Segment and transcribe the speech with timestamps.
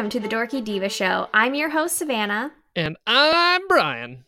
[0.00, 1.28] Welcome to the Dorky Diva Show.
[1.34, 2.52] I'm your host, Savanna.
[2.74, 4.24] And I'm Brian.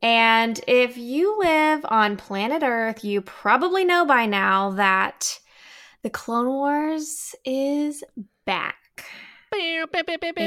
[0.00, 5.40] And if you live on planet Earth, you probably know by now that
[6.02, 8.02] the Clone Wars is
[8.46, 9.04] back.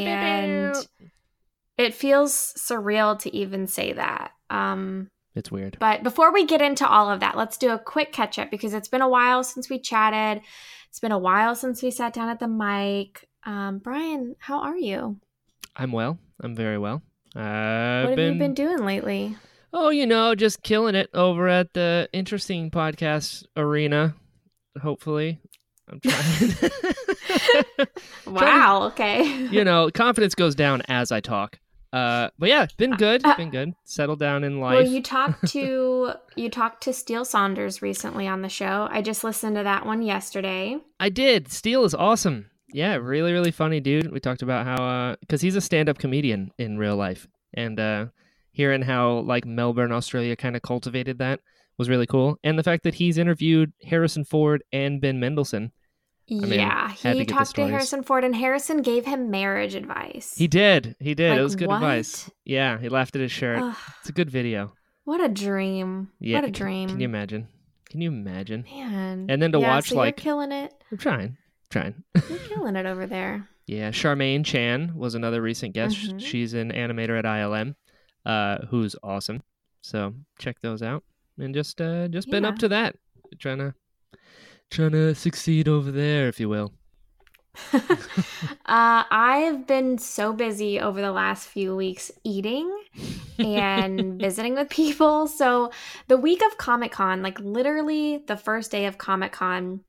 [0.07, 0.87] And
[1.77, 4.31] it feels surreal to even say that.
[4.49, 5.77] Um, it's weird.
[5.79, 8.73] But before we get into all of that, let's do a quick catch up because
[8.73, 10.41] it's been a while since we chatted.
[10.89, 13.27] It's been a while since we sat down at the mic.
[13.43, 15.19] Um, Brian, how are you?
[15.75, 16.17] I'm well.
[16.41, 17.01] I'm very well.
[17.35, 18.33] I've what have been...
[18.33, 19.37] you been doing lately?
[19.73, 24.15] Oh, you know, just killing it over at the interesting podcast arena.
[24.81, 25.39] Hopefully,
[25.89, 26.53] I'm trying.
[28.27, 28.83] wow.
[28.87, 29.23] okay.
[29.51, 31.59] you know, confidence goes down as I talk.
[31.93, 33.73] Uh, but yeah, been good, uh, been good.
[33.83, 34.75] Settled down in life.
[34.75, 38.87] Well, you talked to you talked to Steele Saunders recently on the show.
[38.89, 40.77] I just listened to that one yesterday.
[41.01, 41.51] I did.
[41.51, 42.50] Steele is awesome.
[42.73, 44.11] Yeah, really, really funny dude.
[44.11, 48.05] We talked about how uh, because he's a stand-up comedian in real life, and uh,
[48.51, 51.39] hearing how like Melbourne, Australia, kind of cultivated that
[51.77, 55.71] was really cool, and the fact that he's interviewed Harrison Ford and Ben Mendelsohn
[56.31, 60.33] I mean, yeah, he to talked to Harrison Ford, and Harrison gave him marriage advice.
[60.37, 60.95] He did.
[60.99, 61.31] He did.
[61.31, 61.75] Like, it was good what?
[61.75, 62.31] advice.
[62.45, 63.59] Yeah, he laughed at his shirt.
[63.59, 63.75] Ugh.
[63.99, 64.73] It's a good video.
[65.03, 66.09] What a dream!
[66.19, 66.87] Yeah, what a dream!
[66.87, 67.47] Can, can you imagine?
[67.89, 68.63] Can you imagine?
[68.71, 69.25] Man.
[69.29, 70.73] And then to yeah, watch so like killing it.
[70.89, 71.37] I'm trying,
[71.71, 72.03] trying.
[72.29, 73.47] You're killing it over there.
[73.65, 75.97] Yeah, Charmaine Chan was another recent guest.
[75.97, 76.17] Mm-hmm.
[76.19, 77.75] She's an animator at ILM,
[78.25, 79.41] uh, who's awesome.
[79.81, 81.03] So check those out,
[81.39, 82.31] and just uh, just yeah.
[82.31, 82.95] been up to that,
[83.39, 83.73] trying to
[84.69, 86.73] trying to succeed over there, if you will?
[87.73, 87.83] uh,
[88.65, 92.73] I've been so busy over the last few weeks eating
[93.37, 95.27] and visiting with people.
[95.27, 95.71] So,
[96.07, 99.81] the week of Comic Con, like literally the first day of Comic Con,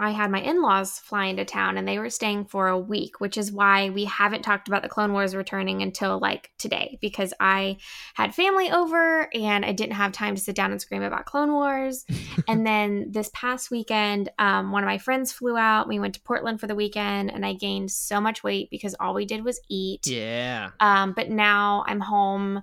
[0.00, 3.20] I had my in laws fly into town and they were staying for a week,
[3.20, 7.34] which is why we haven't talked about the Clone Wars returning until like today because
[7.38, 7.76] I
[8.14, 11.52] had family over and I didn't have time to sit down and scream about Clone
[11.52, 12.04] Wars.
[12.48, 15.88] and then this past weekend, um, one of my friends flew out.
[15.88, 19.14] We went to Portland for the weekend and I gained so much weight because all
[19.14, 20.06] we did was eat.
[20.06, 20.70] Yeah.
[20.80, 22.62] Um, but now I'm home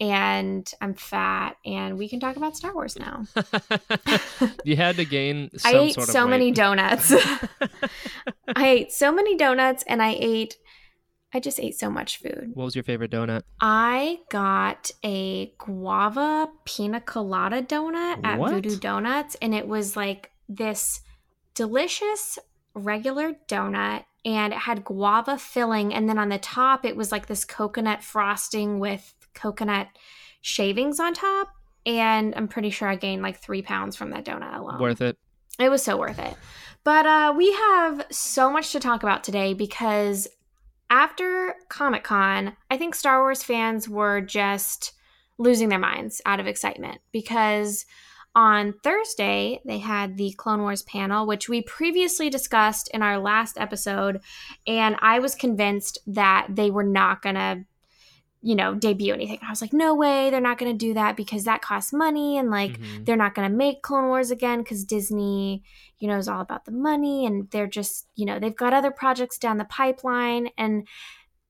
[0.00, 3.26] and I'm fat, and we can talk about Star Wars now.
[4.64, 5.50] you had to gain.
[5.64, 6.30] I ate sort of so weight.
[6.30, 7.12] many donuts.
[8.56, 10.56] I ate so many donuts, and I ate.
[11.32, 12.50] I just ate so much food.
[12.54, 13.42] What was your favorite donut?
[13.60, 18.52] I got a guava pina colada donut at what?
[18.52, 21.02] Voodoo Donuts, and it was like this
[21.54, 22.38] delicious
[22.74, 27.26] regular donut and it had guava filling and then on the top it was like
[27.26, 29.88] this coconut frosting with coconut
[30.40, 31.48] shavings on top.
[31.86, 34.80] And I'm pretty sure I gained like three pounds from that donut alone.
[34.80, 35.16] Worth it.
[35.58, 36.34] It was so worth it.
[36.84, 40.28] But uh, we have so much to talk about today because
[40.88, 44.92] after Comic Con, I think Star Wars fans were just
[45.38, 47.86] losing their minds out of excitement because
[48.34, 53.58] on Thursday, they had the Clone Wars panel, which we previously discussed in our last
[53.58, 54.20] episode.
[54.66, 57.64] And I was convinced that they were not going to
[58.42, 59.38] you know, debut anything.
[59.42, 62.38] I was like, no way, they're not going to do that because that costs money
[62.38, 63.04] and like mm-hmm.
[63.04, 65.62] they're not going to make Clone Wars again because Disney,
[65.98, 68.90] you know, is all about the money and they're just, you know, they've got other
[68.90, 70.48] projects down the pipeline.
[70.56, 70.88] And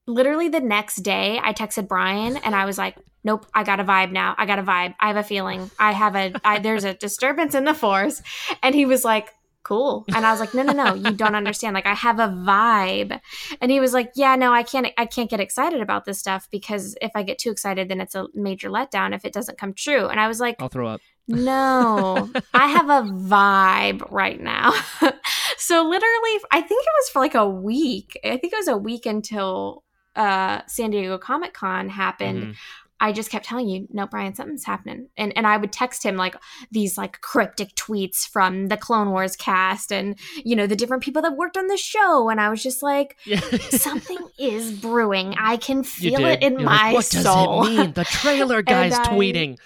[0.08, 3.84] literally the next day, I texted Brian and I was like, nope, I got a
[3.84, 4.34] vibe now.
[4.36, 4.94] I got a vibe.
[4.98, 5.70] I have a feeling.
[5.78, 8.20] I have a, I, there's a disturbance in the force.
[8.62, 9.28] And he was like,
[9.62, 10.04] cool.
[10.14, 11.74] And I was like, no, no, no, you don't understand.
[11.74, 13.20] Like I have a vibe.
[13.60, 16.48] And he was like, yeah, no, I can't, I can't get excited about this stuff
[16.50, 19.74] because if I get too excited, then it's a major letdown if it doesn't come
[19.74, 20.06] true.
[20.06, 21.00] And I was like, I'll throw up.
[21.28, 24.72] no, I have a vibe right now.
[25.58, 28.18] so literally, I think it was for like a week.
[28.24, 29.84] I think it was a week until
[30.16, 32.42] uh San Diego Comic Con happened.
[32.42, 32.52] Mm-hmm.
[33.00, 35.08] I just kept telling you, no, Brian, something's happening.
[35.16, 36.36] And and I would text him like
[36.70, 41.22] these like cryptic tweets from the Clone Wars cast and you know the different people
[41.22, 42.28] that worked on the show.
[42.28, 43.40] And I was just like, yeah.
[43.70, 45.34] something is brewing.
[45.38, 47.58] I can feel it in You're my like, what soul.
[47.58, 47.92] What does it mean?
[47.94, 49.58] The trailer guy's I, tweeting.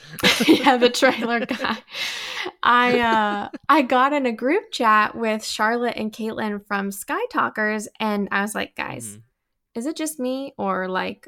[0.48, 1.78] yeah, the trailer guy.
[2.62, 8.28] I uh I got in a group chat with Charlotte and Caitlin from Skytalkers, and
[8.30, 9.08] I was like, guys.
[9.08, 9.18] Mm-hmm.
[9.74, 11.26] Is it just me or like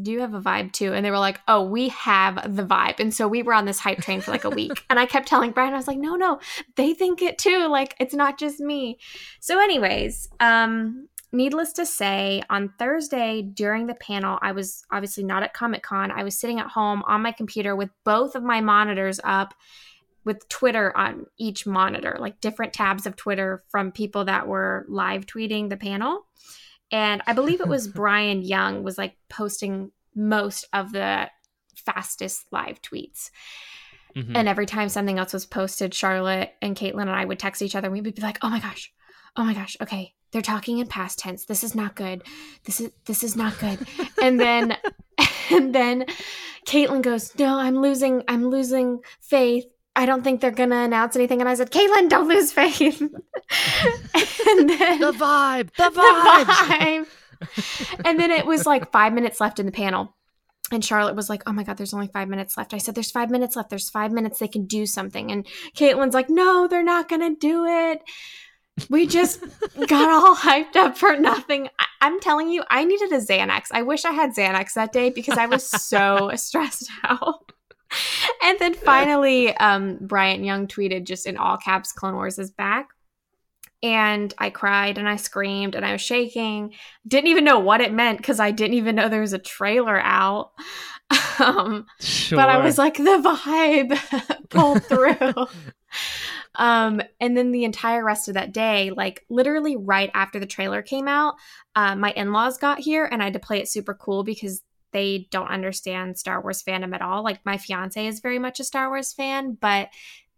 [0.00, 0.92] do you have a vibe too?
[0.94, 3.00] And they were like, oh, we have the vibe.
[3.00, 4.84] And so we were on this hype train for like a week.
[4.90, 6.38] and I kept telling Brian, I was like, no, no,
[6.76, 7.66] they think it too.
[7.66, 8.98] Like, it's not just me.
[9.40, 15.42] So, anyways, um, needless to say, on Thursday during the panel, I was obviously not
[15.42, 16.12] at Comic Con.
[16.12, 19.54] I was sitting at home on my computer with both of my monitors up.
[20.22, 25.24] with Twitter on each monitor, like different tabs of Twitter from people that were live
[25.24, 26.26] tweeting the panel.
[26.92, 31.28] And I believe it was Brian Young was like posting most of the
[31.76, 33.30] fastest live tweets.
[34.16, 34.34] Mm-hmm.
[34.34, 37.76] And every time something else was posted, Charlotte and Caitlin and I would text each
[37.76, 38.92] other and we would be like, oh my gosh,
[39.36, 41.44] oh my gosh, okay, they're talking in past tense.
[41.44, 42.22] This is not good.
[42.64, 43.78] This is this is not good.
[44.22, 44.76] and then
[45.50, 46.06] and then
[46.66, 49.64] Caitlin goes, No, I'm losing, I'm losing faith.
[49.96, 51.40] I don't think they're gonna announce anything.
[51.40, 53.00] And I said, Caitlin, don't lose faith.
[53.00, 53.10] and
[54.70, 56.46] then the vibe, the vibe.
[56.46, 58.00] The vibe.
[58.04, 60.16] and then it was like five minutes left in the panel.
[60.72, 62.74] And Charlotte was like, Oh my God, there's only five minutes left.
[62.74, 63.70] I said, There's five minutes left.
[63.70, 64.38] There's five minutes.
[64.38, 65.32] They can do something.
[65.32, 65.46] And
[65.76, 68.02] Caitlin's like, No, they're not going to do it
[68.88, 69.44] we just
[69.86, 71.68] got all hyped up for nothing.
[71.78, 73.66] I- am telling you, I needed a Xanax.
[73.72, 77.49] I wish I had Xanax that day because I was so stressed out.
[78.42, 82.88] And then finally, um, Brian Young tweeted just in all caps, Clone Wars is back.
[83.82, 86.72] And I cried and I screamed and I was shaking.
[87.06, 90.00] Didn't even know what it meant because I didn't even know there was a trailer
[90.00, 90.52] out.
[91.40, 92.36] Um, sure.
[92.36, 95.46] But I was like, the vibe pulled through.
[96.54, 100.82] Um, and then the entire rest of that day, like literally right after the trailer
[100.82, 101.36] came out,
[101.74, 104.62] uh, my in laws got here and I had to play it super cool because
[104.92, 107.22] they don't understand Star Wars fandom at all.
[107.22, 109.88] Like my fiance is very much a Star Wars fan, but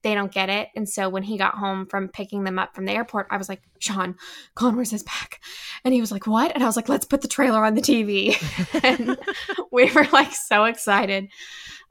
[0.02, 0.68] they don't get it.
[0.74, 3.48] And so when he got home from picking them up from the airport, I was
[3.48, 4.16] like, Sean,
[4.60, 5.40] Wars is back.
[5.84, 6.52] And he was like, What?
[6.54, 8.36] And I was like, Let's put the trailer on the TV.
[8.84, 9.16] and
[9.70, 11.28] we were like so excited.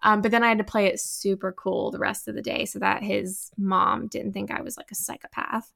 [0.03, 2.65] Um, but then I had to play it super cool the rest of the day
[2.65, 5.71] so that his mom didn't think I was like a psychopath.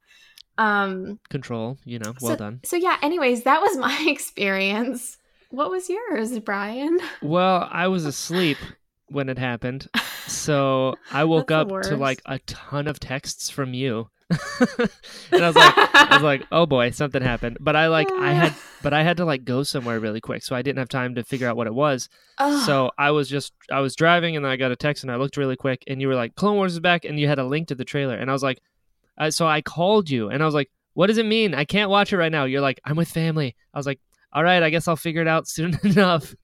[0.58, 2.60] Um, Control, you know, well so, done.
[2.64, 5.18] So, yeah, anyways, that was my experience.
[5.50, 6.98] What was yours, Brian?
[7.22, 8.58] Well, I was asleep
[9.08, 9.88] when it happened.
[10.26, 14.08] So I woke up to like a ton of texts from you.
[14.30, 18.32] and I was like I was like, "Oh boy, something happened." But I like I
[18.32, 21.14] had but I had to like go somewhere really quick, so I didn't have time
[21.14, 22.08] to figure out what it was.
[22.64, 25.16] So I was just I was driving and then I got a text and I
[25.16, 27.44] looked really quick and you were like, "Clone Wars is back," and you had a
[27.44, 28.60] link to the trailer, and I was like,
[29.16, 31.54] uh, so I called you and I was like, "What does it mean?
[31.54, 34.00] I can't watch it right now." You're like, "I'm with family." I was like,
[34.36, 36.34] "All right, I guess I'll figure it out soon enough."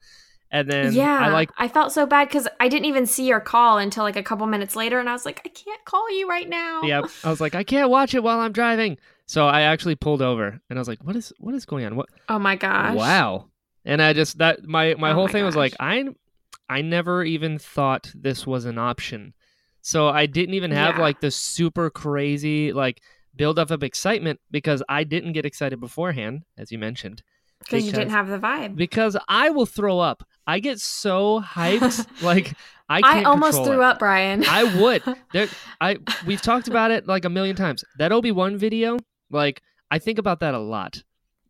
[0.50, 3.40] And then yeah, I like I felt so bad because I didn't even see your
[3.40, 6.28] call until like a couple minutes later, and I was like, I can't call you
[6.28, 6.82] right now.
[6.82, 8.98] Yeah, I was like, I can't watch it while I'm driving.
[9.26, 11.96] So I actually pulled over, and I was like, what is what is going on?
[11.96, 12.08] What?
[12.28, 12.96] Oh my gosh!
[12.96, 13.46] Wow.
[13.84, 15.48] And I just that my my oh whole my thing gosh.
[15.48, 16.04] was like, I
[16.68, 19.34] I never even thought this was an option.
[19.80, 21.02] So I didn't even have yeah.
[21.02, 23.00] like the super crazy like
[23.34, 27.22] build up of excitement because I didn't get excited beforehand, as you mentioned.
[27.64, 28.76] Because you didn't have the vibe.
[28.76, 30.25] Because I will throw up.
[30.47, 32.55] I get so hyped, like
[32.88, 33.85] I I almost threw it.
[33.85, 34.44] up, Brian.
[34.47, 35.03] I would.
[35.32, 35.49] There,
[35.81, 37.85] I we've talked about it like a million times.
[37.99, 38.99] That Obi Wan video,
[39.31, 41.03] like I think about that a lot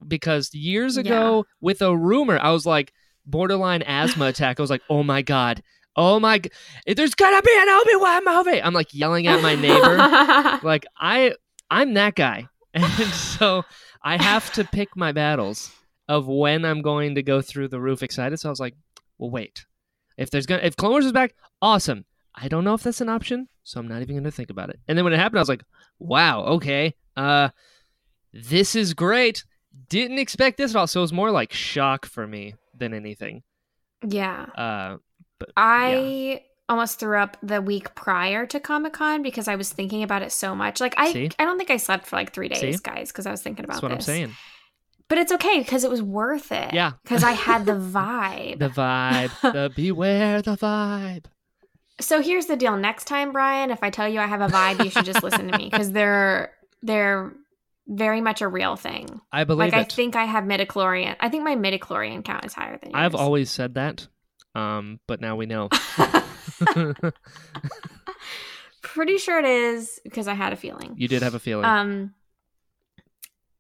[0.06, 1.53] because years ago yeah.
[1.61, 2.92] with a rumor, I was like
[3.26, 4.61] borderline asthma attack.
[4.61, 5.62] I was like, oh my god.
[5.95, 6.40] Oh my!
[6.87, 8.62] There's gonna be an Obi Wan movie.
[8.62, 10.61] I'm like yelling at my neighbor.
[10.66, 11.35] like I,
[11.71, 13.64] I'm that guy, and so
[14.02, 15.71] I have to pick my battles
[16.09, 18.38] of when I'm going to go through the roof excited.
[18.38, 18.75] So I was like,
[19.18, 19.66] well, wait.
[20.16, 22.04] If there's gonna if Clone Wars is back, awesome.
[22.35, 24.78] I don't know if that's an option, so I'm not even gonna think about it.
[24.88, 25.64] And then when it happened, I was like,
[25.99, 26.94] wow, okay.
[27.16, 27.49] Uh
[28.32, 29.44] this is great.
[29.88, 30.87] Didn't expect this at all.
[30.87, 33.42] So it was more like shock for me than anything.
[34.06, 34.47] Yeah.
[34.54, 34.97] Uh
[35.38, 36.38] but I yeah.
[36.68, 40.32] almost threw up the week prior to Comic Con because I was thinking about it
[40.32, 40.80] so much.
[40.80, 41.30] Like I See?
[41.38, 42.82] I don't think I slept for like three days, See?
[42.82, 44.09] guys, because I was thinking about That's what this.
[44.09, 44.32] I'm saying.
[45.12, 46.73] But it's okay because it was worth it.
[46.73, 46.92] Yeah.
[47.02, 48.59] Because I had the vibe.
[48.59, 49.31] the vibe.
[49.42, 51.26] the beware the vibe.
[52.00, 52.78] So here's the deal.
[52.78, 55.52] Next time, Brian, if I tell you I have a vibe, you should just listen
[55.52, 57.31] to me because they're they're
[57.87, 59.21] very much a real thing.
[59.31, 59.92] I believe like it.
[59.92, 61.14] I think I have midichlorian.
[61.21, 62.99] I think my midichlorian count is higher than yours.
[63.04, 64.09] I've always said that,
[64.54, 65.69] um, but now we know.
[68.81, 70.95] Pretty sure it is because I had a feeling.
[70.97, 71.66] You did have a feeling.
[71.66, 72.14] Um,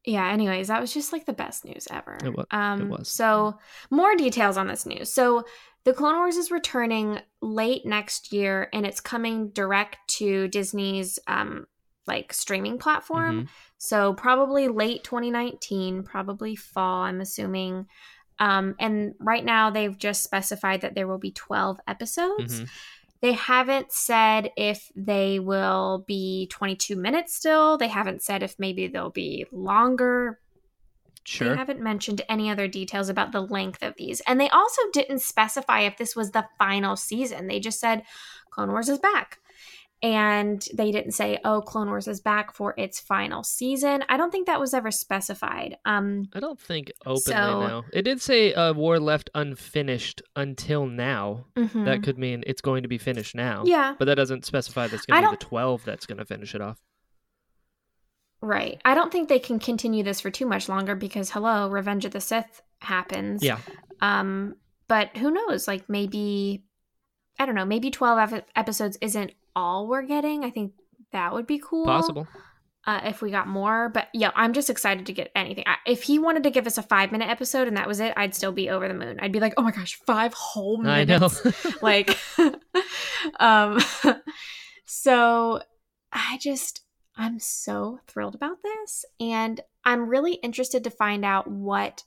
[0.04, 3.08] yeah anyways that was just like the best news ever it was, um it was.
[3.08, 3.58] so
[3.90, 5.44] more details on this news so
[5.84, 11.66] the clone wars is returning late next year and it's coming direct to disney's um
[12.06, 13.46] like streaming platform mm-hmm.
[13.78, 17.86] so probably late 2019 probably fall i'm assuming
[18.40, 22.64] um and right now they've just specified that there will be 12 episodes mm-hmm.
[23.22, 27.78] They haven't said if they will be 22 minutes still.
[27.78, 30.40] They haven't said if maybe they'll be longer.
[31.24, 31.50] Sure.
[31.50, 34.20] They haven't mentioned any other details about the length of these.
[34.26, 37.46] And they also didn't specify if this was the final season.
[37.46, 38.02] They just said
[38.50, 39.38] Clone Wars is back.
[40.02, 44.30] And they didn't say, "Oh, Clone Wars is back for its final season." I don't
[44.32, 45.76] think that was ever specified.
[45.84, 47.20] Um, I don't think openly.
[47.20, 51.46] So- no, it did say a war left unfinished until now.
[51.56, 51.84] mhm.
[51.84, 53.62] That could mean it's going to be finished now.
[53.64, 56.54] yeah, But that doesn't specify that's going to be the 12 that's going to finish
[56.54, 56.80] it off.
[58.40, 58.80] right.
[58.84, 62.12] I don't think they can continue this for too much longer because, hello, Revenge of
[62.12, 63.42] the Sith happens.
[63.42, 63.58] Yeah.
[64.00, 64.56] Um,
[64.88, 65.68] but who knows?
[65.68, 66.64] Like maybe,
[67.38, 67.64] I don't know.
[67.64, 70.44] Maybe twelve episodes isn't all we're getting.
[70.44, 70.72] I think
[71.12, 71.84] that would be cool.
[71.84, 72.26] Possible.
[72.86, 73.88] uh, if we got more.
[73.88, 75.64] But yeah, I'm just excited to get anything.
[75.66, 78.12] I, if he wanted to give us a five minute episode and that was it,
[78.16, 79.18] I'd still be over the moon.
[79.20, 81.18] I'd be like, oh my gosh, five whole I know.
[81.18, 81.82] minutes.
[81.82, 82.16] like,
[83.40, 83.78] um,
[84.84, 85.60] so
[86.12, 86.82] I just,
[87.16, 89.04] I'm so thrilled about this.
[89.20, 92.04] And I'm really interested to find out what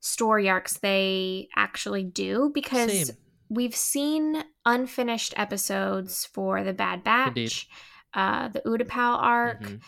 [0.00, 3.16] story arcs they actually do because Same.
[3.48, 7.52] We've seen unfinished episodes for the Bad Batch, Indeed.
[8.14, 9.80] uh, the Utapau arc, Mhm.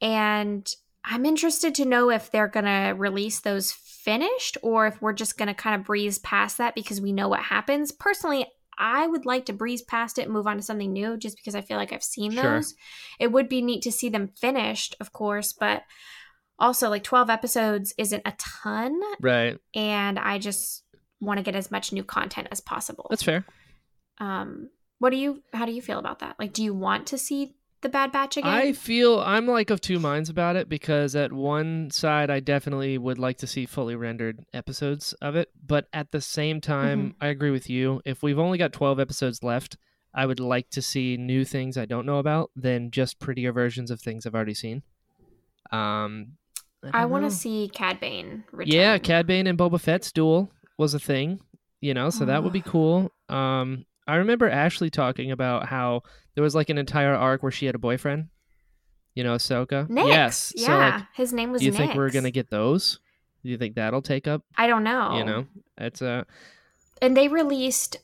[0.00, 5.36] and I'm interested to know if they're gonna release those finished or if we're just
[5.36, 7.90] gonna kind of breeze past that because we know what happens.
[7.92, 8.46] Personally,
[8.78, 11.54] I would like to breeze past it and move on to something new just because
[11.54, 12.42] I feel like I've seen Sure.
[12.54, 12.74] those.
[13.20, 15.82] It would be neat to see them finished, of course, but
[16.58, 19.58] also like 12 episodes isn't a ton Right.
[19.74, 20.84] and I just
[21.22, 23.06] want to get as much new content as possible.
[23.08, 23.44] That's fair.
[24.18, 25.42] Um, what do you?
[25.52, 26.36] How do you feel about that?
[26.38, 28.50] Like, do you want to see the Bad Batch again?
[28.50, 32.98] I feel I'm like of two minds about it because at one side I definitely
[32.98, 37.24] would like to see fully rendered episodes of it, but at the same time Mm-hmm.
[37.24, 38.00] I agree with you.
[38.04, 39.76] If we've only got 12 episodes left,
[40.14, 43.90] I would like to see new things I don't know about than just prettier versions
[43.90, 44.82] of things I've already seen.
[45.70, 46.32] Um
[46.92, 48.72] I don't want to see Cad Bane return.
[48.72, 50.50] Yeah, Cad Bane and Boba Fett's duel
[50.82, 51.40] was a thing,
[51.80, 53.10] you know, so that would be cool.
[53.28, 56.02] Um, I remember Ashley talking about how
[56.34, 58.28] there was like an entire arc where she had a boyfriend,
[59.14, 59.86] you know, Ahsoka.
[59.88, 60.52] Yes.
[60.56, 61.60] Yeah, So like, his name was.
[61.60, 62.98] do you think we're gonna get those?
[63.44, 64.42] Do you think that'll take up?
[64.56, 65.16] I don't know.
[65.16, 65.46] You know,
[65.78, 66.24] it's uh,
[67.00, 67.96] and they released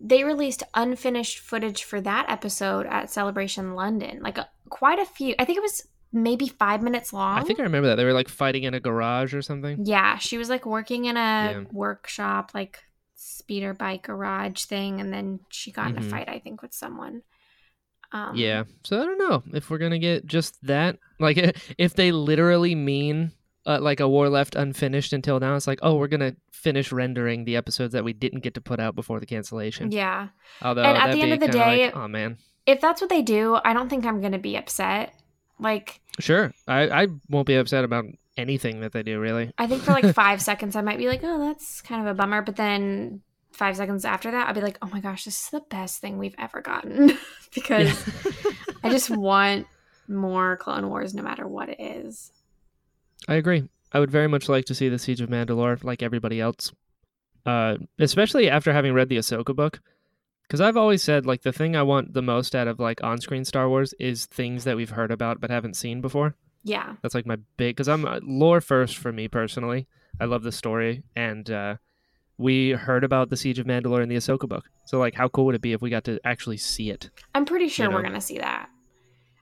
[0.00, 4.20] they released unfinished footage for that episode at Celebration London.
[4.22, 5.34] Like a, quite a few.
[5.38, 7.38] I think it was maybe five minutes long.
[7.38, 9.84] I think I remember that they were like fighting in a garage or something.
[9.84, 11.64] Yeah, she was like working in a Yeah.
[11.70, 12.80] workshop, like
[13.14, 16.06] speeder bike garage thing, and then she got in Mhm.
[16.06, 17.22] a fight, I think, with someone.
[18.12, 18.64] Um, Yeah.
[18.84, 20.98] So I don't know if we're gonna get just that.
[21.20, 21.36] Like,
[21.78, 23.32] if they literally mean
[23.66, 27.44] uh, like a war left unfinished until now, it's like, oh, we're gonna finish rendering
[27.44, 29.92] the episodes that we didn't get to put out before the cancellation.
[29.92, 30.28] Yeah.
[30.62, 33.20] Although And at the end of the day- like, oh man, If that's what they
[33.20, 35.14] do, I don't think I'm going to be upset.
[35.60, 38.04] Like, sure, I I won't be upset about
[38.36, 39.52] anything that they do really.
[39.58, 42.14] I think for like five seconds, I might be like, oh, that's kind of a
[42.14, 42.42] bummer.
[42.42, 43.22] But then
[43.52, 46.16] five seconds after that, I'll be like, oh my gosh, this is the best thing
[46.16, 47.18] we've ever gotten.
[47.54, 48.08] because
[48.82, 49.66] I just want
[50.06, 52.32] more Clone Wars no matter what it is.
[53.26, 53.68] I agree.
[53.92, 56.72] I would very much like to see the Siege of Mandalore, like everybody else,
[57.46, 59.80] uh, especially after having read the Ahsoka book.
[60.48, 63.44] Because I've always said, like, the thing I want the most out of like on-screen
[63.44, 66.34] Star Wars is things that we've heard about but haven't seen before.
[66.64, 66.94] Yeah.
[67.02, 67.76] That's like my big.
[67.76, 69.86] Because I'm uh, lore first for me personally.
[70.20, 71.76] I love the story, and uh,
[72.38, 74.64] we heard about the Siege of Mandalore in the Ahsoka book.
[74.86, 77.10] So, like, how cool would it be if we got to actually see it?
[77.34, 78.70] I'm pretty sure You we're going to see that.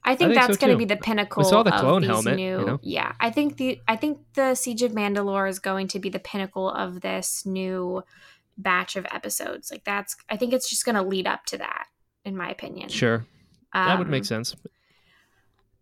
[0.04, 1.42] I think, think so, that's going to be the pinnacle.
[1.42, 2.80] We saw the of clone helmet, New, you know?
[2.82, 6.20] Yeah, I think the I think the Siege of Mandalore is going to be the
[6.20, 8.04] pinnacle of this new
[8.58, 9.70] batch of episodes.
[9.70, 11.86] Like that's, I think it's just going to lead up to that,
[12.24, 12.88] in my opinion.
[12.88, 13.24] Sure,
[13.72, 14.54] that would Um, make sense.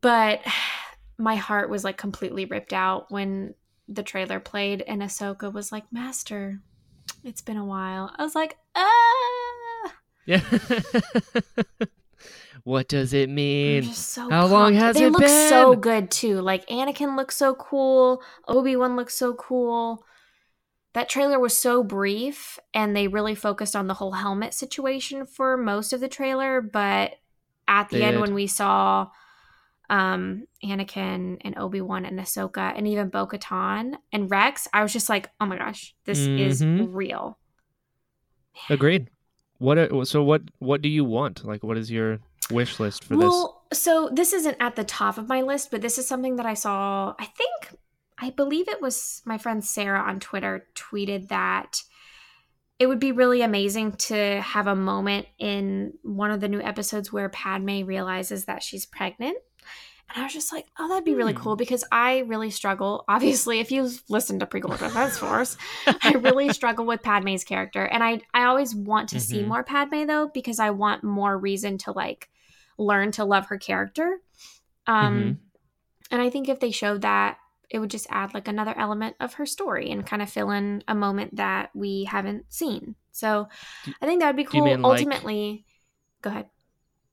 [0.01, 0.41] But
[1.19, 3.55] my heart was like completely ripped out when
[3.89, 6.61] the trailer played and Ahsoka was like, "Master,
[7.23, 9.93] it's been a while." I was like, "Ah."
[10.27, 10.41] Yeah.
[12.65, 13.85] what does it mean?
[13.93, 15.21] so How long has they it been?
[15.21, 16.41] They look so good too.
[16.41, 18.23] Like Anakin looks so cool.
[18.49, 20.05] Obi Wan looks so cool.
[20.95, 25.57] That trailer was so brief, and they really focused on the whole helmet situation for
[25.57, 26.61] most of the trailer.
[26.61, 27.17] But
[27.69, 28.21] at the They end, did.
[28.21, 29.09] when we saw
[29.91, 34.93] um, Anakin and Obi Wan and Ahsoka, and even Bo Katan and Rex, I was
[34.93, 36.89] just like, "Oh my gosh, this is Mhm.
[36.95, 37.39] real."
[38.71, 39.11] Agreed.
[39.59, 40.07] What?
[40.09, 40.43] So what?
[40.59, 41.45] What do you want?
[41.45, 42.21] Like, what is your
[42.51, 43.25] wish list for this?
[43.25, 46.47] well, so this isn't at the top of my list, but this is something that
[46.47, 47.15] I saw.
[47.19, 47.79] I think,
[48.19, 51.83] I believe it was my friend Sarah on Twitter tweeted that
[52.79, 57.13] it would be really amazing to have a moment in one of the new episodes
[57.13, 59.37] where Padme realizes that she's pregnant.
[60.11, 61.39] And I was just like, oh, that'd be really Hmm.
[61.41, 63.05] cool because I really struggle.
[63.09, 65.57] Obviously, if you've listened to Prequel Defense Force,
[66.03, 67.85] I really struggle with Padme's character.
[67.85, 69.49] And I, I always want to see Mhm.
[69.49, 72.29] more Padme though, because I want more reason to like
[72.77, 74.21] learn to love her character.
[74.87, 75.37] Um, Mhm.
[76.11, 77.39] And I think if they showed that,
[77.71, 80.83] it would just add like another element of her story and kind of fill in
[80.89, 82.95] a moment that we haven't seen.
[83.13, 83.49] So
[83.85, 84.65] Do- I think that would be cool.
[84.65, 85.65] mean, like- Ultimately,
[86.23, 86.47] go ahead.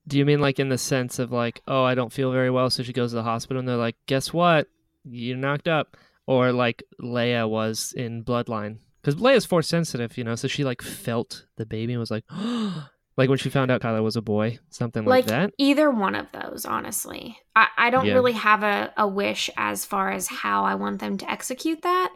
[0.08, 2.70] Do you mean like in the sense of like, oh, I don't feel very well,
[2.70, 4.68] so she goes to the hospital and they're like, guess what?
[5.04, 5.96] You knocked up.
[6.26, 8.78] Or like Leia was in Bloodline.
[9.02, 12.24] Because Leia's force sensitive, you know, so she like felt the baby and was like,
[12.32, 15.54] oh, like when she found out Kylo was a boy, something like, Like that.
[15.58, 17.38] either one of those, honestly.
[17.56, 18.14] I, I don't Yeah.
[18.14, 22.14] really have a, a wish as far as how I want them to execute that.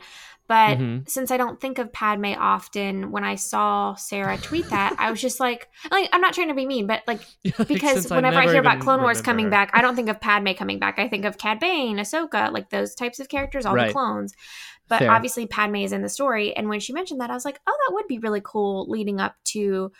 [0.48, 1.10] But Mhm.
[1.10, 5.20] since I don't think of Padme often, when I saw Sarah tweet that, I was
[5.20, 7.22] just like, like I'm not trying to be mean, but like
[7.58, 9.52] Like, because whenever I never hear about Clone Wars coming her.
[9.52, 11.00] back, I don't think of Padme coming back.
[11.00, 13.88] I think of Cad Bane, Ahsoka, like those types of characters, all Right.
[13.88, 14.34] the clones.
[14.88, 15.12] But Fair.
[15.12, 16.56] obviously, Padme is in the story.
[16.56, 19.20] And when she mentioned that, I was like, oh, that would be really cool leading
[19.20, 19.92] up to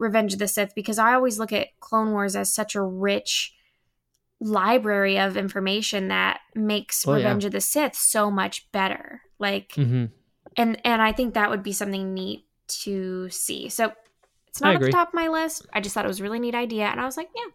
[0.00, 3.54] Revenge of the Sith because I always look at Clone Wars as such a rich
[4.40, 7.18] library of information that makes Oh, yeah.
[7.18, 9.20] Revenge of the Sith so much better.
[9.38, 10.10] Like, Mhm.
[10.56, 12.46] and and I think that would be something neat
[12.82, 13.68] to see.
[13.68, 13.92] So
[14.48, 15.66] it's not at the top of my list.
[15.72, 17.50] I just thought it was a really neat idea, and I was like, yeah,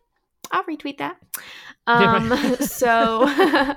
[0.52, 1.18] I'll retweet that.
[1.88, 2.64] Yeah, Um, right.
[2.64, 3.26] so,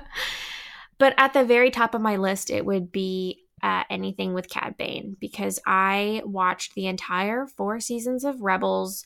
[0.97, 4.77] but at the very top of my list, it would be uh, anything with Cad
[4.77, 9.05] Bane because I watched the entire four seasons of Rebels.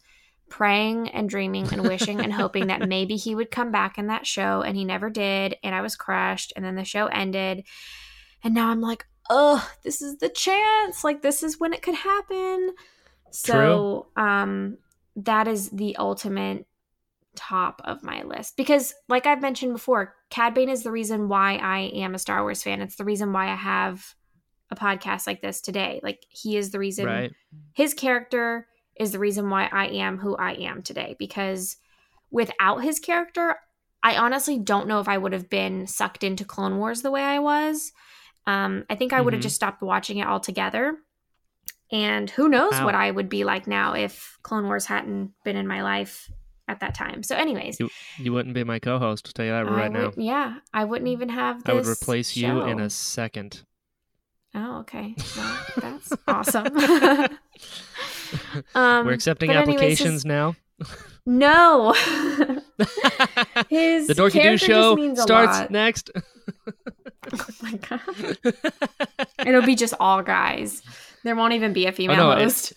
[0.50, 4.28] Praying and dreaming and wishing and hoping that maybe he would come back in that
[4.28, 5.56] show, and he never did.
[5.64, 6.54] And I was crushed.
[6.56, 7.64] And then the show ended,
[8.44, 11.04] and now I'm like, oh, this is the chance.
[11.04, 12.76] Like this is when it could happen.
[13.32, 14.78] So um
[15.16, 16.68] that is the ultimate
[17.36, 18.58] top of my list.
[18.58, 22.42] Because like I've mentioned before, Cad Bane is the reason why I am a Star
[22.42, 22.82] Wars fan.
[22.82, 24.14] It's the reason why I have
[24.70, 26.00] a podcast like this today.
[26.04, 27.32] Like he is the reason Right.
[27.74, 31.78] his character is the reason why I am who I am today because
[32.32, 33.58] without his character,
[34.04, 37.24] I honestly don't know if I would have been sucked into Clone Wars the way
[37.24, 37.92] I was.
[38.46, 39.44] Um, I think I would have Mhm.
[39.44, 40.98] just stopped watching it altogether.
[41.92, 42.86] And who knows Wow.
[42.86, 46.30] what I would be like now if Clone Wars hadn't been in my life
[46.68, 47.24] at that time.
[47.24, 47.80] So, anyways,
[48.18, 49.28] You wouldn't be my co-host.
[49.28, 50.12] I'll tell you that right now.
[50.18, 51.64] yeah, I wouldn't even have.
[51.64, 53.64] This I would replace you in a second.
[54.56, 55.16] Oh, okay.
[55.36, 56.68] Well, that's awesome.
[58.76, 60.56] um, We're accepting anyways, applications his- now.
[61.26, 61.94] No.
[63.70, 66.10] His the Dorky Doo show starts next.
[66.68, 68.38] oh my god.
[69.46, 70.82] It'll be just all guys.
[71.24, 72.74] There won't even be a female no, it- host.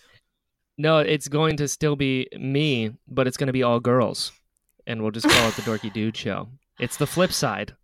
[0.77, 4.31] no, it's going to still be me, but it's going to be all girls,
[4.85, 6.47] and we'll just call it the Dorky Dude Show.
[6.79, 7.75] It's the flip side.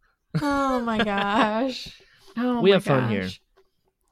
[0.41, 1.89] Oh my gosh.
[2.37, 3.27] Oh We my have fun here.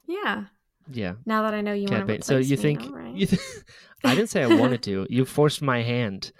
[0.07, 0.45] Yeah.
[0.91, 2.21] Yeah, Now that I know you want to.
[2.23, 2.81] So you think?
[2.81, 3.15] all right.
[3.15, 3.41] You th-
[4.03, 5.05] I didn't say I wanted to.
[5.09, 6.31] You forced my hand.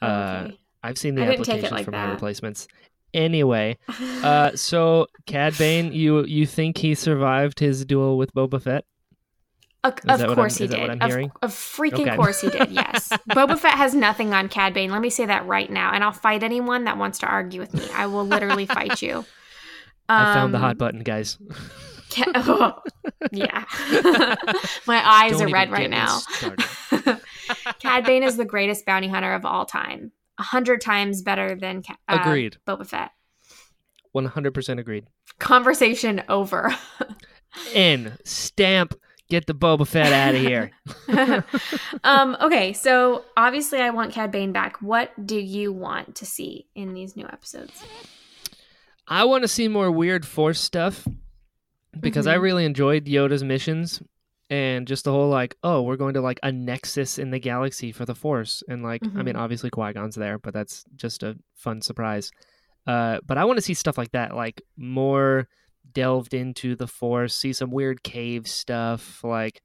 [0.00, 0.58] Uh, okay.
[0.84, 2.68] I've seen the I didn't take it applications like for my replacements.
[3.14, 3.78] Anyway,
[4.22, 8.84] uh, so Cad Bane, you you think he survived his duel with Boba Fett?
[9.84, 11.00] of that course he is that did.
[11.00, 12.16] what I'm of, of freaking Okay.
[12.16, 12.70] course he did.
[12.70, 13.08] Yes.
[13.30, 14.90] Boba Fett has nothing on Cad Bane.
[14.92, 17.72] Let me say that right now, and I'll fight anyone that wants to argue with
[17.72, 17.82] me.
[17.94, 19.24] I will literally fight you.
[20.08, 21.38] I found the Um, hot button, guys.
[22.10, 22.82] Ca- oh,
[23.32, 23.64] yeah.
[24.86, 26.20] My eyes Don't are red right now.
[27.80, 30.12] Cad Bane is the greatest bounty hunter of all time.
[30.38, 32.56] A hundred times better than uh, Agreed.
[32.66, 33.10] Boba Fett.
[34.12, 35.06] One hundred percent agreed.
[35.38, 36.74] Conversation over.
[37.74, 38.94] In stamp.
[39.30, 40.70] Get the Boba Fett out of here.
[42.02, 44.80] um, okay, so obviously I want Cad Bane back.
[44.80, 47.84] What do you want to see in these new episodes?
[49.06, 51.06] I want to see more weird Force stuff
[52.00, 52.42] because I Mhm.
[52.42, 54.02] really enjoyed Yoda's missions
[54.50, 57.92] and just the whole like, oh, we're going to like a nexus in the galaxy
[57.92, 59.40] for the Force, and like, I mean, Mhm.
[59.40, 62.30] obviously Qui Gon's there, but that's just a fun surprise.
[62.86, 65.48] Uh, but I want to see stuff like that, like more
[65.92, 69.22] delved into the Force, see some weird cave stuff.
[69.22, 69.60] Like,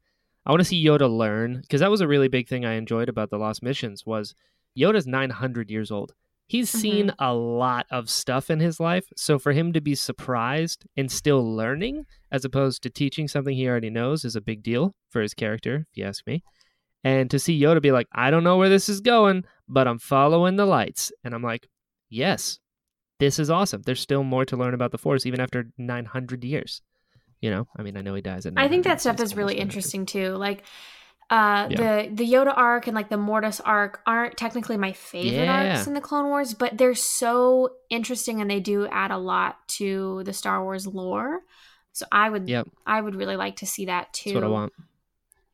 [0.46, 3.08] I want to see Yoda learn because that was a really big thing I enjoyed
[3.08, 4.36] about the Lost Missions was
[4.78, 6.14] Yoda's 900 years old.
[6.54, 7.24] He's seen mm-hmm.
[7.24, 11.44] a lot of stuff in his life, so for him to be surprised and still
[11.44, 15.34] learning, as opposed to teaching something he already knows, is a big deal for his
[15.34, 16.44] character, if you ask me.
[17.04, 19.98] And to see Yoda be like, "I don't know where this is going, but I'm
[19.98, 21.70] following the lights," and I'm like,
[22.08, 22.60] "Yes,
[23.20, 26.84] this is awesome." There's still more to learn about the Force even after 900 years.
[27.42, 28.54] You know, I mean, I know he dies at.
[28.58, 30.34] I think that stuff is really interesting too.
[30.34, 30.66] Like
[31.34, 31.78] uh Yeah.
[31.82, 35.70] the the Yoda arc and like the Mortis arc aren't technically my favorite Yeah.
[35.72, 39.52] arcs in the Clone Wars, but they're so interesting and they do add a lot
[39.80, 41.42] to the Star Wars lore.
[41.92, 42.66] So I would Yep.
[42.86, 44.34] I would really like to see that too.
[44.34, 44.74] That's what I want.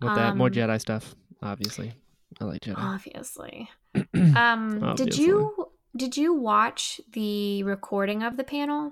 [0.02, 1.94] With that, more Um, Jedi stuff, obviously.
[2.40, 2.76] I like Jedi.
[2.78, 3.70] Obviously.
[4.36, 8.92] Um did you did you watch the recording of the panel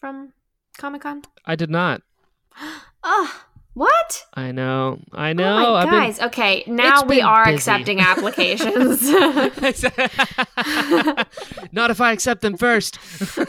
[0.00, 0.32] from
[0.78, 1.22] Comic Con?
[1.44, 2.02] I did not.
[3.02, 3.28] Oh,
[3.74, 4.26] what?
[4.34, 4.98] I know.
[5.12, 5.66] I know.
[5.68, 6.20] Oh I've been- guys.
[6.20, 7.54] Okay, now we are busy.
[7.56, 9.02] accepting applications.
[11.72, 12.98] Not if I accept them first.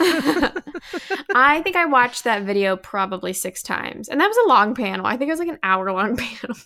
[1.34, 5.06] I think I watched that video probably six times, and that was a long panel.
[5.06, 6.56] I think it was like an hour long panel.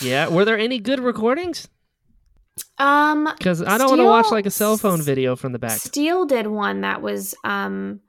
[0.00, 0.28] yeah.
[0.28, 1.68] Were there any good recordings?
[2.78, 5.78] Um, Because I don't want to watch like a cell phone video from the back.
[5.78, 8.00] Steele did one that was, um,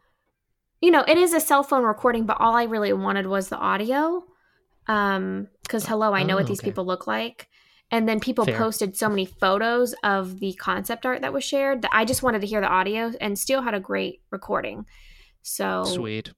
[0.82, 3.58] you know, it is a cell phone recording, but all I really wanted was the
[3.58, 4.24] audio.
[4.90, 6.70] Um, because hello, I know Oh, what these okay.
[6.72, 7.48] people look like.
[7.92, 8.58] And then people Fair.
[8.58, 12.42] posted so many photos of the concept art that was shared that I just wanted
[12.42, 13.12] to hear the audio.
[13.22, 14.86] And Steele had a great recording,
[15.42, 16.32] so Sweet.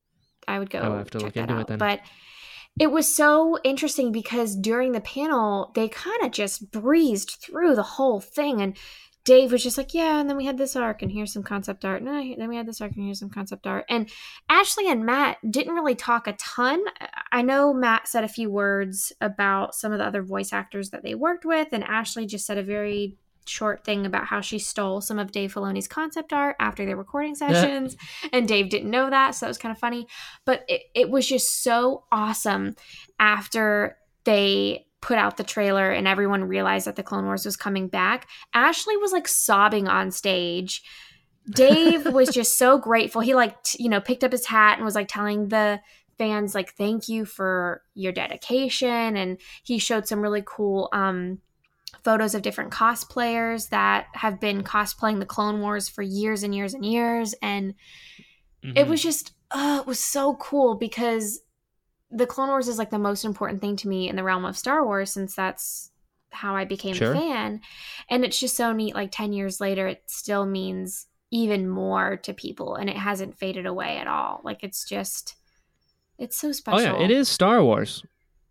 [0.48, 0.80] I would go.
[0.80, 1.68] I'll have to check look that into it out.
[1.68, 1.78] then.
[1.78, 2.00] But
[2.80, 7.84] it was so interesting because during the panel, they kind of just breezed through the
[7.84, 8.62] whole thing.
[8.62, 8.78] And
[9.24, 11.86] Dave was just like, yeah, and then we had this arc, and here's some concept
[11.86, 12.02] art.
[12.02, 12.08] And
[12.40, 13.86] then we had this arc, and here's some concept art.
[13.88, 14.10] And
[14.50, 16.84] Ashley and Matt didn't really talk a ton.
[17.32, 21.04] I know Matt said a few words about some of the other voice actors that
[21.04, 25.02] they worked with, and Ashley just said a very short thing about how she stole
[25.02, 27.98] some of Dave Filoni's concept art after their recording sessions
[28.32, 30.08] and Dave didn't know that, so that was kind of funny.
[30.46, 32.76] But it, it was just so awesome
[33.20, 37.88] after they put out the trailer and everyone realized that the Clone Wars was coming
[37.88, 38.28] back.
[38.54, 40.84] Ashley was like sobbing on stage.
[41.56, 43.22] Dave was just so grateful.
[43.22, 45.82] He like t- you know picked up his hat and was like telling the
[46.18, 51.40] fans like thank you for your dedication and he showed some really cool um
[52.04, 56.76] photos of different cosplayers that have been cosplaying the Clone Wars for years and years
[56.76, 57.74] and years and
[58.64, 58.88] it Mhm.
[58.90, 61.42] was just uh, it was so cool because
[62.12, 64.58] the clone wars is like the most important thing to me in the realm of
[64.58, 65.92] star wars since that's
[66.32, 67.14] how i became Sure.
[67.14, 67.62] a fan
[68.10, 72.34] and it's just so neat like 10 years later it still means even more to
[72.34, 75.36] people and it hasn't faded away at all like it's just
[76.18, 76.80] it's so special.
[76.80, 78.04] Oh yeah, it is Star Wars.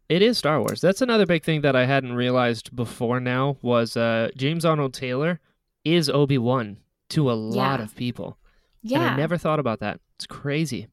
[0.09, 0.81] It is Star Wars.
[0.81, 5.39] That's another big thing that I hadn't realized before now was uh, James Arnold Taylor
[5.85, 6.79] is Obi Wan
[7.11, 7.85] to a lot Yeah.
[7.85, 8.39] of people.
[8.83, 10.01] And yeah I never thought about that.
[10.17, 10.89] It's crazy.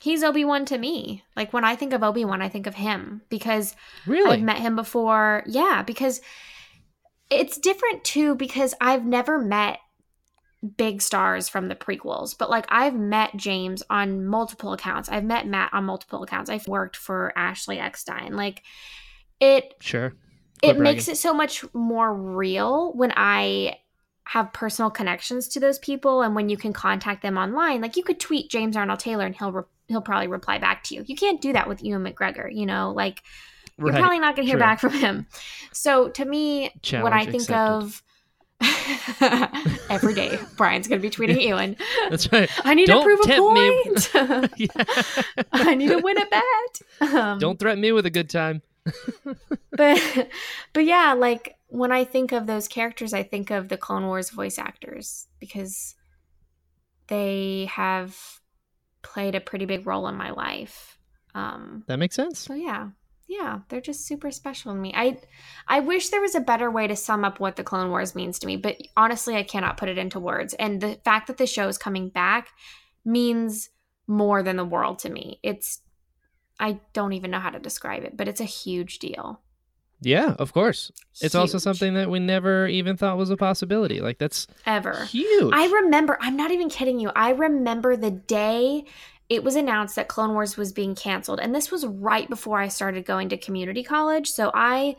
[0.00, 3.74] He's obi-wan to me like when i think of obi-wan i think of him because
[4.06, 4.36] Really?
[4.36, 5.42] I've met him before.
[5.46, 6.20] Yeah, because
[7.30, 9.78] it's different too because I've never met
[10.76, 15.08] big stars from the prequels, but like I've met James on multiple accounts.
[15.08, 16.50] I've met Matt on multiple accounts.
[16.50, 18.34] I've worked for Ashley Eckstein.
[18.34, 18.62] Like
[19.40, 20.14] it sure.
[20.62, 23.76] it Quit makes it so much more real when I
[24.26, 27.80] have personal connections to those people and when you can contact them online.
[27.82, 30.94] Like you could tweet James Arnold Taylor and he'll re- he'll probably reply back to
[30.94, 31.04] you.
[31.06, 33.22] You can't do that with Ewan McGregor, you know, like
[33.76, 33.98] you're Right.
[34.00, 34.60] probably not going to hear True.
[34.66, 35.26] back from him.
[35.72, 37.54] So to me, when I think accepted.
[37.56, 38.02] of
[39.90, 41.76] every day, Brian's going to be tweeting Ewan.
[42.08, 42.48] That's right.
[42.64, 44.58] I need Don't to prove a point.
[44.58, 45.44] Yeah.
[45.52, 47.12] I need to win a bet.
[47.14, 48.62] Um, Don't threaten me with a good time.
[49.72, 50.28] but
[50.72, 54.30] but yeah, like when I think of those characters, I think of the Clone Wars
[54.30, 55.94] voice actors because
[57.08, 58.16] they have
[59.04, 60.98] played a pretty big role in my life.
[61.34, 62.40] Um, That makes sense.
[62.40, 62.88] so yeah,
[63.28, 64.92] yeah, they're just super special to me.
[64.96, 65.18] I
[65.68, 68.38] I wish there was a better way to sum up what the Clone Wars means
[68.40, 70.54] to me, but honestly, I cannot put it into words.
[70.54, 72.48] And the fact that the show is coming back
[73.04, 73.70] means
[74.06, 75.38] more than the world to me.
[75.42, 75.80] It's
[76.60, 79.40] I don't even know how to describe it, but it's a huge deal.
[80.00, 80.92] Yeah, of course.
[81.20, 84.00] It's also something that we never even thought was a possibility.
[84.00, 85.04] Like that's ever.
[85.06, 85.52] huge.
[85.54, 87.10] I remember, I'm not even kidding you.
[87.14, 88.84] I remember the day
[89.28, 91.40] it was announced that Clone Wars was being canceled.
[91.40, 94.30] And this was right before I started going to community college.
[94.30, 94.96] So I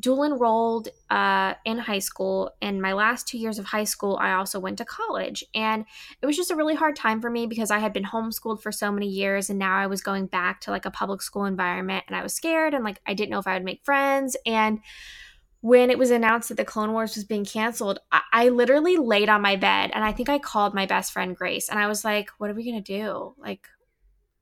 [0.00, 2.52] dual enrolled uh, in high school.
[2.62, 5.42] And my last two years of high school, I also went to college.
[5.54, 5.84] And
[6.22, 8.70] it was just a really hard time for me because I had been homeschooled for
[8.70, 9.50] so many years.
[9.50, 12.04] And now I was going back to like a public school environment.
[12.06, 14.36] And I was scared and like I didn't know if I would make friends.
[14.46, 14.80] And
[15.60, 19.28] when it was announced that the Clone Wars was being canceled, I, I literally laid
[19.28, 22.04] on my bed and I think I called my best friend Grace and I was
[22.04, 23.34] like, "What are we gonna do?
[23.36, 23.66] Like,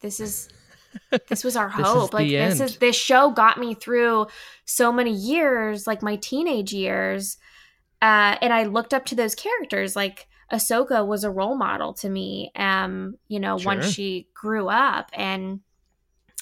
[0.00, 0.50] this is
[1.28, 2.14] this was our This is hope.
[2.14, 2.70] like, this end.
[2.70, 4.26] is this show got me through
[4.64, 7.38] so many years, like my teenage years,
[8.02, 9.96] uh, and I looked up to those characters.
[9.96, 12.52] Like, Ahsoka was a role model to me.
[12.54, 15.60] Um, you know, once she grew up and.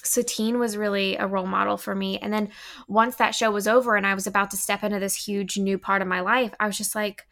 [0.03, 2.19] Satine was really a role model for me.
[2.19, 2.49] And then
[2.87, 5.79] once that show was over and I was about to step into this huge new
[5.79, 7.25] part of my life, I was just like,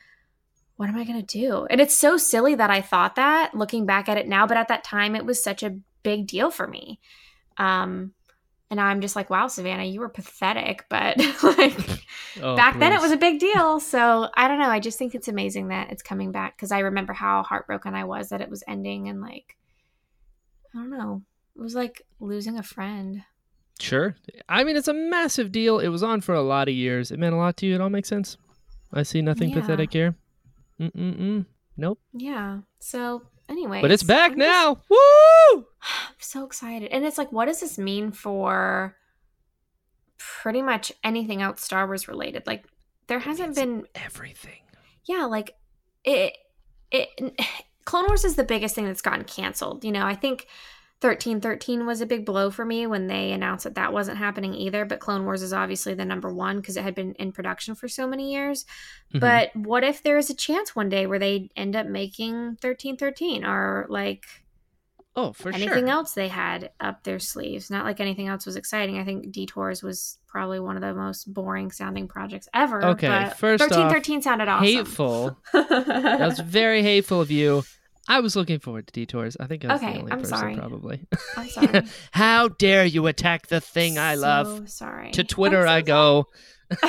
[0.76, 1.68] what am I going to do?
[1.70, 4.68] And it's so silly that I thought that looking back at it now, but at
[4.70, 7.00] that time it was such a big deal for me.
[7.58, 8.14] Um,
[8.70, 10.86] And I'm just like, wow, Savanna, you were pathetic.
[10.90, 11.78] But like
[12.42, 13.80] Oh, back then it was a big deal.
[13.80, 14.70] So I don't know.
[14.70, 18.06] I just think it's amazing that it's coming back because I remember how heartbroken I
[18.06, 19.56] was that it was ending and like,
[20.74, 21.22] I don't know.
[21.56, 23.24] It was like losing a friend.
[23.80, 24.16] Sure.
[24.50, 25.78] I mean, it's a massive deal.
[25.80, 27.12] It was on for a lot of years.
[27.12, 27.76] It meant a lot to you.
[27.76, 28.38] It all makes sense.
[28.92, 29.60] I see nothing Yeah.
[29.62, 30.16] pathetic here.
[30.80, 31.46] Mm-mm-mm.
[31.78, 32.00] Nope.
[32.14, 32.60] Yeah.
[32.80, 33.82] So anyway.
[33.82, 34.82] But it's back now.
[34.90, 34.98] Woo!
[35.56, 36.92] I'm so excited.
[36.92, 38.96] And it's like, what does this mean for
[40.18, 42.44] pretty much anything else Star Wars related?
[42.46, 42.66] Like,
[43.08, 44.62] there hasn't been, everything.
[45.06, 45.56] yeah, like
[46.04, 46.38] it,
[46.92, 47.10] it,
[47.86, 49.84] Clone Wars is the biggest thing that's gotten canceled.
[49.84, 50.48] You know, I think
[51.04, 54.86] 1313 was a big blow for me when they announced that that wasn't happening either.
[54.86, 57.88] But Clone Wars is obviously the number one because it had been in production for
[57.88, 58.66] so many years.
[59.14, 59.20] Mhm.
[59.20, 63.44] But what if there is a chance one day where they end up making 1313
[63.46, 64.26] or like,
[65.16, 65.90] oh, for anything sure.
[65.90, 67.70] else they had up their sleeves.
[67.70, 68.98] Not like anything else was exciting.
[68.98, 72.84] I think Detours was probably one of the most boring sounding projects ever.
[72.84, 74.66] Okay, but first off, 1313 sounded awesome.
[74.66, 75.38] Hateful.
[75.54, 77.64] That was very hateful of you.
[78.08, 79.38] I was looking forward to detours.
[79.40, 80.56] I think I was Okay, the only I'm person sorry.
[80.58, 81.08] probably.
[81.38, 81.82] I'm sorry.
[82.12, 84.70] How dare you attack the thing I So love?
[84.70, 85.12] Sorry.
[85.12, 86.26] To Twitter I I'm go.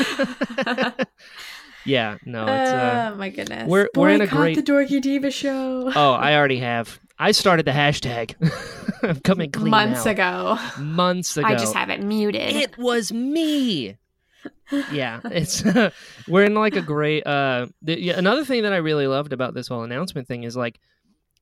[1.85, 3.68] yeah, no, it's uh oh my goodness.
[3.68, 5.92] we're- we're in a great- the Dorky Diva show.
[5.94, 6.98] Oh, I already have.
[7.18, 8.35] I started the hashtag.
[9.03, 10.11] I'm coming clean Months now.
[10.11, 10.59] ago.
[10.81, 11.46] Months ago.
[11.46, 12.57] I just have it muted.
[12.57, 13.96] It was me.
[14.90, 15.62] yeah, it's
[16.27, 17.24] we're in like a great.
[17.27, 20.57] uh the, yeah, Another thing that I really loved about this whole announcement thing is
[20.57, 20.81] like,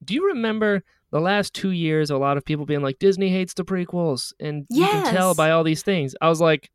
[0.04, 2.10] do you remember the last two years?
[2.10, 5.50] A lot of people being like, Disney hates the prequels, and you can tell by
[5.50, 6.14] all these things.
[6.20, 6.70] I was like,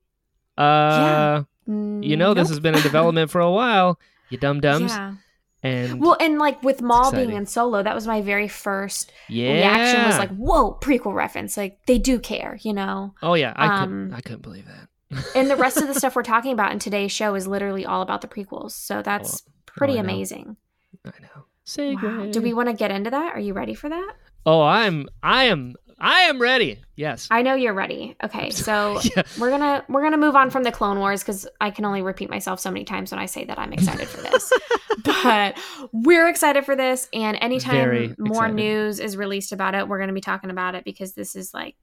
[0.58, 4.00] uh, you know, this has been in development for a while.
[4.30, 4.92] You dumb dumbs.
[4.92, 5.16] Yeah.
[5.64, 9.54] and Well, and like with Maul being in Solo, that was my very first yeah,
[9.54, 13.14] reaction was like, "Whoa, prequel reference!" Like they do care, you know.
[13.22, 14.88] oh yeah, I um, couldn't, I couldn't believe that.
[15.36, 18.02] And the rest of the stuff we're talking about in today's show is literally all
[18.02, 20.02] about the prequels, so that's pretty I know.
[20.02, 20.58] amazing.
[21.06, 21.46] I know.
[21.78, 22.28] Wow.
[22.32, 23.36] Do we want to get into that?
[23.36, 24.14] Are you ready for that?
[24.46, 26.80] Oh, I'm, I am, I am ready.
[26.96, 27.28] Yes.
[27.32, 28.16] I know you're ready.
[28.24, 29.24] Okay, so yeah.
[29.40, 32.30] we're gonna we're gonna move on from the Clone Wars because I can only repeat
[32.30, 34.52] myself so many times when I say that I'm excited for this.
[35.04, 35.58] but
[35.92, 38.56] we're excited for this, and anytime Very more excited.
[38.56, 41.76] news is released about it, we're gonna be talking about it because this is like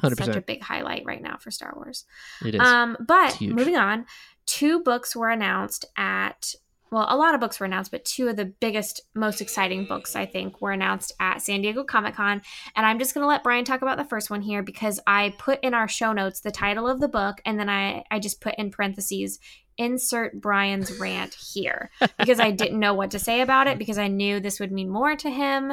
[0.00, 2.04] Hundred such a big highlight right now for Star Wars.
[2.44, 2.60] It is.
[2.60, 4.06] Um, but moving on,
[4.46, 6.54] two books were announced at
[6.94, 10.14] well, a lot of books were announced, but two of the biggest, most exciting books
[10.14, 12.40] I think were announced at San Diego Comic Con.
[12.76, 15.58] And I'm just gonna let Brian talk about the first one here because I put
[15.64, 18.54] in our show notes the title of the book and then I, I just put
[18.58, 19.40] in parentheses
[19.76, 24.06] insert Brian's rant here because I didn't know what to say about it because I
[24.06, 25.72] knew this would mean more to him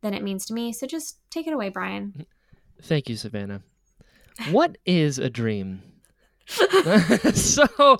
[0.00, 0.72] than it means to me.
[0.72, 2.24] So just take it away, Brian.
[2.80, 3.62] Thank you, Savanna.
[4.50, 5.82] What is a dream?
[6.46, 7.98] so,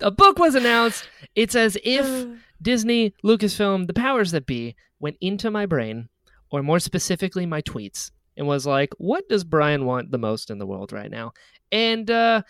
[0.00, 1.08] a book was announced.
[1.34, 2.26] It's as if
[2.62, 6.08] Disney, Lucasfilm, the powers that be, went into my brain,
[6.50, 10.58] or more specifically, my tweets, and was like, what does Brian want the most in
[10.58, 11.32] the world right now?
[11.70, 12.42] And uh,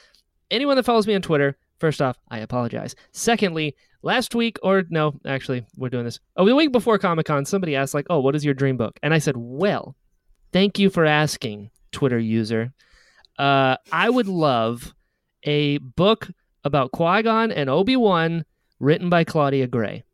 [0.51, 2.95] anyone that follows me on Twitter, first off, I apologize.
[3.13, 6.21] Secondly, last week, or no, actually, we're doing this.
[6.37, 8.99] Oh, the week before Comic Con, somebody asked, like, oh, what is your dream book?
[9.03, 9.97] And I said, well,
[10.53, 12.73] thank you for asking, Twitter user.
[13.39, 14.95] Uh, I would love
[15.45, 16.29] a book
[16.65, 18.45] about Qui Gon and Obi Wan
[18.81, 20.05] written by Claudia Gray.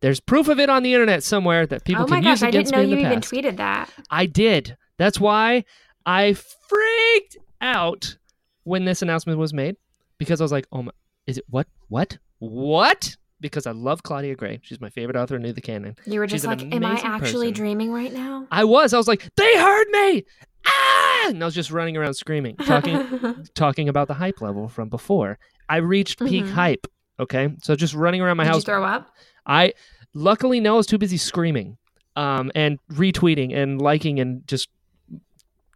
[0.00, 2.42] There's proof of it on the internet somewhere that people oh my can gosh, use
[2.42, 3.88] I didn't know you even tweeted that.
[4.10, 4.76] I did.
[4.98, 5.64] That's why
[6.04, 8.16] I freaked out
[8.64, 9.76] when this announcement was made
[10.18, 10.92] because I was like, "Oh my,
[11.26, 11.68] is it what?
[11.88, 12.18] What?
[12.40, 14.60] What?" Because I love Claudia Gray.
[14.62, 15.96] She's my favorite author in New the Canon.
[16.04, 17.54] You were just an like, am I actually person.
[17.54, 18.46] dreaming right now?
[18.50, 18.92] I was.
[18.92, 20.24] I was like, "They heard me!"
[20.66, 21.28] Ah!
[21.28, 25.38] And I was just running around screaming, talking talking about the hype level from before.
[25.72, 26.50] I reached peak Mhm.
[26.52, 26.86] hype.
[27.18, 28.64] Okay, so just running around my Did you house.
[28.64, 29.10] throw up?
[29.46, 29.72] I
[30.14, 31.78] luckily no, I was too busy screaming,
[32.16, 34.68] um, and retweeting and liking and just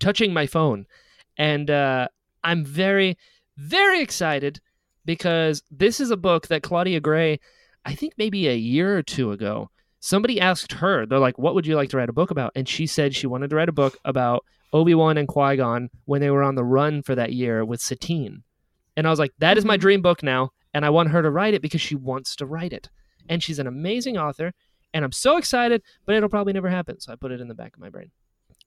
[0.00, 0.86] touching my phone,
[1.38, 2.08] and uh,
[2.44, 3.16] I'm very,
[3.56, 4.60] very excited
[5.04, 7.38] because this is a book that Claudia Gray,
[7.84, 11.66] I think maybe a year or two ago, somebody asked her, they're like, "What would
[11.66, 13.72] you like to write a book about?" And she said she wanted to write a
[13.72, 17.32] book about Obi Wan and Qui Gon when they were on the run for that
[17.32, 18.42] year with Satine,
[18.96, 19.80] and I was like, "That is my Mhm.
[19.80, 22.72] dream book now." And I want her to write it because she wants to write
[22.72, 22.90] it
[23.28, 24.52] and she's an amazing author
[24.94, 27.54] and i'm so excited but it'll probably never happen so i put it in the
[27.54, 28.10] back of my brain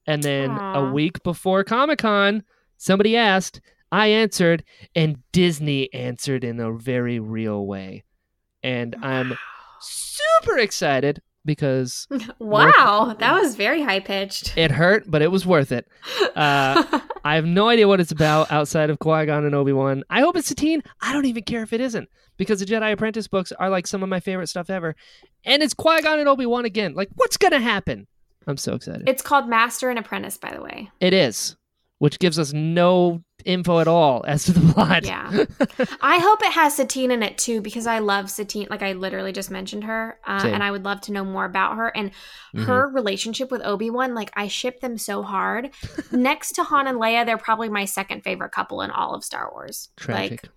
[0.05, 0.79] and then Aw.
[0.79, 2.43] a week before comic-con
[2.77, 3.61] somebody asked
[3.91, 4.63] i answered
[4.95, 8.03] and disney answered in a very real way
[8.61, 9.37] and i'm
[9.79, 12.07] super excited because
[12.39, 14.53] wow, that was very high pitched.
[14.57, 15.87] it hurt, but it was worth it.
[16.35, 20.03] Uh, I have no idea what it's about outside of Qui Gon and Obi Wan.
[20.09, 22.91] I hope it's a teen I don't even care if it isn't because the Jedi
[22.91, 24.95] Apprentice books are like some of my favorite stuff ever,
[25.43, 26.93] and it's Qui Gon and Obi Wan again.
[26.93, 28.07] Like, what's gonna happen?
[28.47, 29.07] I'm so excited.
[29.07, 30.89] it's called Master and Apprentice, by the way.
[30.99, 31.55] It is,
[31.99, 35.05] which gives us no info at all as to the plot.
[35.05, 35.29] Yeah.
[36.01, 38.67] I hope it has Satine in it too because I love Satine.
[38.69, 41.77] Like I literally just mentioned her, uh, and I would love to know more about
[41.77, 42.11] her and
[42.55, 42.65] Mhm.
[42.65, 44.15] her relationship with Obi Wan.
[44.15, 45.69] Like I ship them so hard.
[46.11, 49.49] Next to Han and Leia, they're probably my second favorite couple in all of Star
[49.51, 49.89] Wars.
[49.95, 50.43] Tragic.
[50.43, 50.51] Like,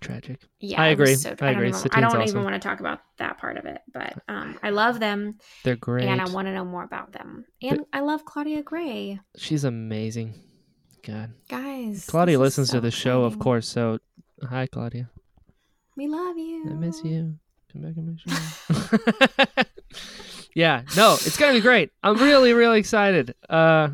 [0.00, 0.40] Tragic.
[0.60, 1.14] yeah, I agree.
[1.14, 1.64] So, I don't.
[1.66, 2.22] Even, I don't awesome.
[2.28, 5.76] even want to talk about that part of it, but um, I love them They're
[5.76, 6.06] great.
[6.08, 7.44] and I want to know more about them.
[7.62, 10.34] And I love Claudia Gray, She's amazing.
[11.06, 11.34] God.
[11.48, 12.06] guys.
[12.06, 13.68] Claudia listens so to the show, of course.
[13.68, 13.98] So,
[14.42, 15.10] hi, Claudia.
[15.96, 16.64] We love you.
[16.70, 17.36] I miss you.
[17.72, 18.16] Come back and my
[18.96, 19.64] show.
[20.54, 21.90] yeah, no, it's gonna be great.
[22.02, 23.34] I'm really, really excited.
[23.50, 23.90] Uh,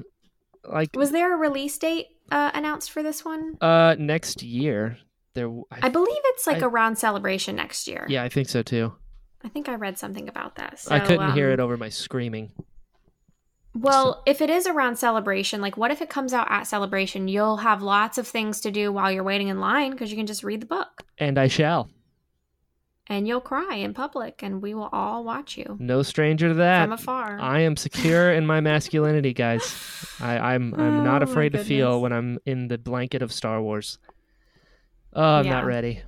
[0.64, 3.56] like, Was there a release date uh, announced for this one?
[3.60, 4.98] uh, next year
[5.34, 5.48] there.
[5.70, 8.06] I, I believe it's like I- around celebration next year.
[8.08, 8.92] yeah, I think so too.
[9.44, 10.78] I think I read something about that.
[10.80, 12.50] So, I couldn't hear um, it over my screaming.
[13.74, 17.28] Well, if it is around celebration, like what if it comes out at celebration?
[17.28, 20.26] You'll have lots of things to do while you're waiting in line because you can
[20.26, 21.88] just read the book And I shall.
[23.06, 26.82] and you'll cry in public and we will all watch you No stranger to that.
[26.84, 27.38] from afar.
[27.40, 29.62] I am secure in my masculinity, guys.
[30.20, 33.32] I, I'm I'm not Oh, my afraid to feel when I'm in the blanket of
[33.32, 33.98] Star Wars.
[35.12, 36.02] Oh, I'm not ready.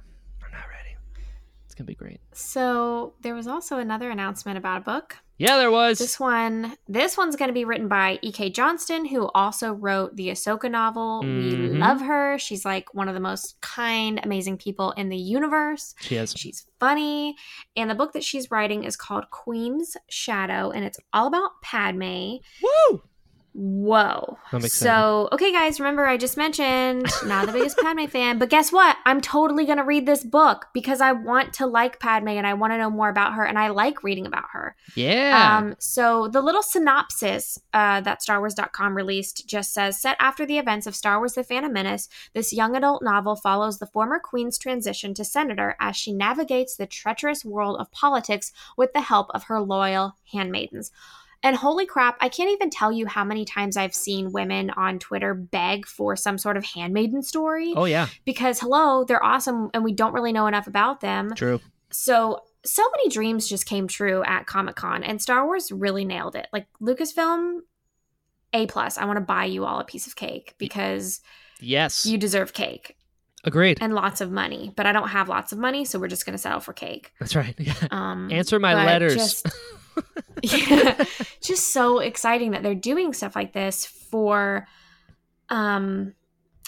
[1.79, 2.03] I'm not ready.
[2.03, 2.21] It's gonna be great.
[2.33, 5.17] so there was also another announcement about a book.
[5.39, 5.99] Yeah, there was.
[5.99, 8.51] This one, this one's going to be written by E.K.
[8.51, 11.23] Johnston, who also wrote the Ahsoka novel.
[11.25, 11.73] Mhm.
[11.73, 12.39] We love her.
[12.39, 15.97] She's like one of the most kind, amazing people in the universe.
[16.01, 16.33] She has.
[16.37, 17.35] She's funny.
[17.75, 22.37] And the book that she's writing is called Queen's Shadow, and it's all about Padme.
[22.63, 23.03] Woo!
[23.55, 24.39] Whoa.
[24.67, 28.97] So, okay, guys, remember I just mentioned not the biggest Padme fan, but guess what?
[29.05, 32.55] I'm totally going to read this book because I want to like Padme and I
[32.55, 34.75] want to know more about her, and I like reading about her.
[34.95, 35.59] Yeah.
[35.59, 40.87] Um, so the little synopsis uh, that StarWars.com released just says, set after the events
[40.87, 45.13] of Star Wars: The Phantom Menace, this young adult novel follows the former queen's transition
[45.15, 49.61] to senator as she navigates the treacherous world of politics with the help of her
[49.61, 50.91] loyal handmaidens.
[51.43, 54.99] And holy crap, I can't even tell you how many times I've seen women on
[54.99, 58.07] Twitter beg for some sort of handmaiden story oh yeah.
[58.25, 61.35] because hello, they're awesome and we don't really know enough about them.
[61.35, 61.61] True.
[61.91, 66.37] So so many dreams just came true at Comic Con, and Star Wars really nailed
[66.37, 66.47] it.
[66.53, 67.59] Like Lucasfilm,
[68.53, 68.99] a plus.
[68.99, 71.21] I want to buy you all a piece of cake because
[71.61, 72.07] Yes.
[72.07, 72.97] you deserve cake
[73.45, 73.79] Agreed.
[73.81, 74.73] and lots of money.
[74.77, 77.13] But I don't have lots of money, so we're just going to settle for cake.
[77.19, 77.55] That's right.
[77.59, 77.75] Yeah.
[77.91, 79.15] Um, Answer my letters.
[79.17, 79.49] Just,
[80.43, 81.05] yeah,
[81.41, 84.67] just so exciting that they're doing stuff like this for.
[85.49, 86.15] Um,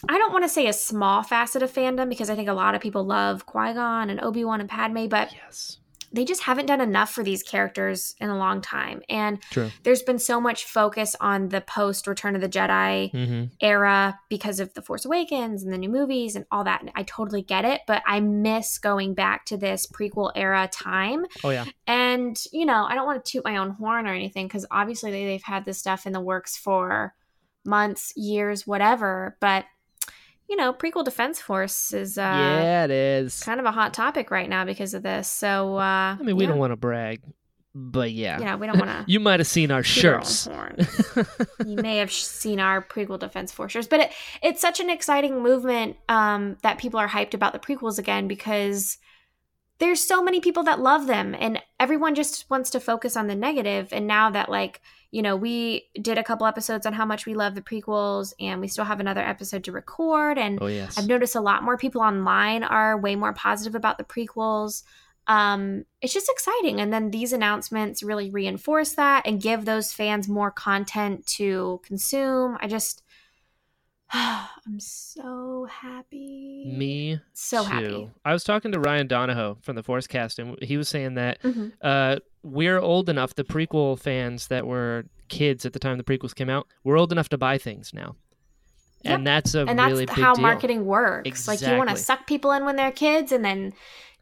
[0.07, 2.75] I don't want to say a small facet of fandom because I think a lot
[2.75, 5.79] of people love Qui Gon and Obi Wan and Padme, but yes.
[6.15, 9.03] They just haven't done enough for these characters in a long time.
[9.09, 9.71] And True.
[9.83, 13.45] there's been so much focus on the post Return of the Jedi Mm-hmm.
[13.61, 16.81] era because of The Force Awakens and the new movies and all that.
[16.81, 21.27] And I totally get it, but I miss going back to this prequel era time.
[21.43, 21.65] Oh yeah.
[21.87, 25.11] And, you know, I don't want to toot my own horn or anything because obviously
[25.11, 27.15] they, they've had this stuff in the works for
[27.65, 29.37] months, years, whatever.
[29.41, 29.65] But,
[30.49, 33.43] you know, prequel Defense Force is uh, yeah, it is.
[33.43, 35.29] kind of a hot topic right now because of this.
[35.29, 36.51] So, uh, I mean, we yeah.
[36.51, 37.23] don't want to brag,
[37.75, 38.39] but yeah.
[38.39, 39.05] you know, we don't want to.
[39.11, 40.49] You might have seen our shirts.
[41.67, 45.43] you may have seen our prequel Defense Force shirts, but it, it's such an exciting
[45.43, 48.99] movement um, that people are hyped about the prequels again because
[49.79, 53.35] there's so many people that love them, and everyone just wants to focus on the
[53.35, 53.89] negative.
[53.93, 54.81] And now that like
[55.15, 58.61] you know, we did a couple episodes on how much we love the prequels, and
[58.61, 60.99] we still have another episode to record, and oh yes.
[60.99, 64.83] I've noticed a lot more people online are way more positive about the prequels.
[65.29, 66.81] Um, it's just exciting.
[66.81, 72.59] And then these announcements really reinforce that and give those fans more content to consume.
[72.61, 73.05] I just,
[74.67, 76.73] I'm so happy.
[76.77, 77.69] Me So too.
[77.69, 78.11] happy.
[78.25, 81.43] I was talking to Ryan Donahoe from the Force Cast, and he was saying that
[81.43, 81.73] Mhm.
[81.83, 86.35] uh, we're old enough, the prequel fans that were kids at the time the prequels
[86.35, 88.15] came out, we're old enough to buy things now.
[89.03, 89.15] Yep.
[89.19, 90.43] And that's a And that's really how deal.
[90.43, 91.49] marketing works.
[91.49, 93.73] Like you want to suck people in when they're kids and then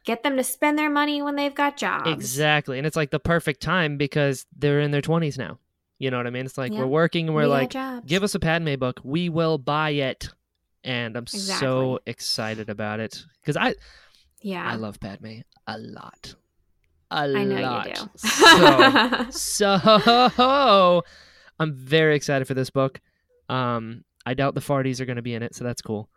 [0.05, 2.09] get them to spend their money when they've got jobs.
[2.09, 2.77] Exactly.
[2.77, 5.59] And it's like the perfect time because they're in their 20s now.
[6.03, 6.45] You know what I mean?
[6.45, 6.79] It's like Yeah.
[6.79, 7.73] we're working and we're We like,
[8.05, 8.99] give us a Padme book.
[9.05, 10.27] We will buy it.
[10.83, 13.75] And I'm so excited about it because I,
[14.41, 14.69] yeah.
[14.69, 16.35] I love Padme a lot.
[17.09, 17.87] a I know lot.
[17.87, 19.31] you do.
[19.31, 21.03] So, so
[21.57, 22.99] I'm very excited for this book.
[23.47, 26.09] Um, I doubt the farties are going to be in it, so that's cool.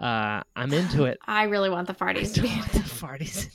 [0.00, 1.18] Uh, I'm into it.
[1.26, 2.48] I really want the farties to be.
[2.48, 3.48] Don't want the farties.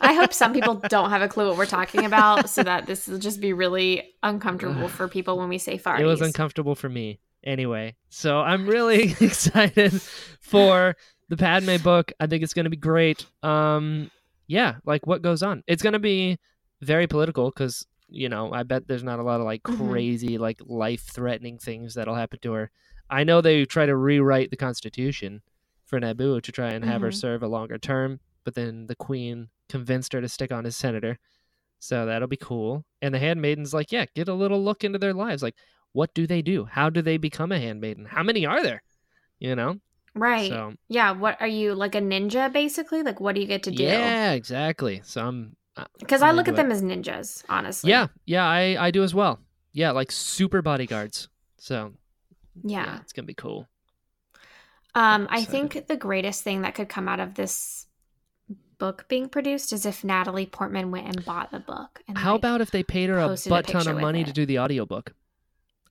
[0.00, 3.06] I hope some people don't have a clue what we're talking about, so that this
[3.06, 6.00] will just be really uncomfortable for people when we say farties.
[6.00, 7.96] It was uncomfortable for me anyway.
[8.08, 10.00] So I'm really excited
[10.40, 10.96] for
[11.28, 12.12] the Padme book.
[12.20, 13.24] I think it's going to be great.
[13.42, 14.10] Um,
[14.46, 15.62] yeah, like what goes on?
[15.66, 16.38] It's going to be
[16.80, 19.88] very political because you know I bet there's not a lot of like Mhm.
[19.90, 22.70] crazy like life threatening things that'll happen to her.
[23.08, 25.42] I know they try to rewrite the Constitution
[25.84, 27.14] for Naboo to try and have her Mhm.
[27.14, 31.18] serve a longer term, but then the Queen convinced her to stick on as senator.
[31.78, 32.84] So that'll be cool.
[33.00, 35.42] And the handmaidens, like, yeah, get a little look into their lives.
[35.42, 35.56] Like,
[35.92, 36.64] what do they do?
[36.64, 38.04] How do they become a handmaiden?
[38.04, 38.82] How many are there?
[39.38, 39.76] You know?
[40.14, 40.50] right.
[40.50, 41.12] So Yeah.
[41.12, 43.02] What are you like a ninja basically?
[43.02, 43.82] Like, what do you get to do?
[43.82, 45.00] yeah, exactly.
[45.04, 47.90] So I'm uh, Because I look at into them as ninjas, honestly.
[47.90, 49.38] yeah, yeah, I I do as well.
[49.72, 51.28] Yeah, like super bodyguards.
[51.58, 51.92] So
[52.62, 52.98] Yeah.
[53.00, 53.66] it's gonna be cool.
[54.94, 57.86] Um, I think the greatest thing that could come out of this
[58.80, 62.02] book being produced is if Natalie Portman went and bought the book.
[62.08, 64.44] And How like- about if they paid her a butt ton of money to do
[64.44, 65.12] the audiobook?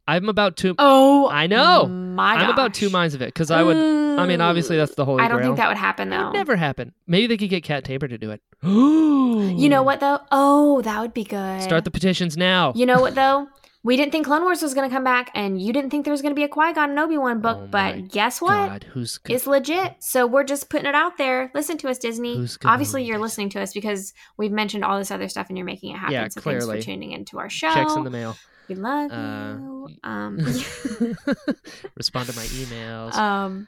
[0.08, 0.74] I'm about two.
[0.80, 1.86] Oh, I know.
[1.86, 3.78] My I'm about two minds of it because I would.
[3.78, 5.50] I mean, obviously that's the holy I don't grail.
[5.50, 6.26] think that would happen though.
[6.26, 6.94] would never happen.
[7.06, 8.42] Maybe they could get Cat Taber to do it.
[9.40, 10.20] You know what though?
[10.32, 11.62] Oh, that would be good.
[11.62, 12.74] Start the petitions now.
[12.76, 13.48] You know what though?
[13.82, 16.12] We didn't think Clone Wars was going to come back, and you didn't think there
[16.12, 17.60] was going to be a Qui Gon and Obi Wan book.
[17.62, 18.52] Oh but guess what?
[18.70, 19.96] God, who's It's legit.
[20.00, 21.50] So we're just putting it out there.
[21.54, 22.36] Listen to us, Disney.
[22.36, 25.66] Who's Obviously, you're listening to us because we've mentioned all this other stuff, and you're
[25.66, 26.14] making it happen.
[26.14, 26.66] Yeah, so clearly.
[26.68, 27.74] thanks for tuning into our show.
[27.74, 28.36] checks in the mail?
[28.68, 29.90] we love Uh, you.
[30.04, 30.38] Um,
[31.96, 33.14] Respond to my emails.
[33.16, 33.68] um,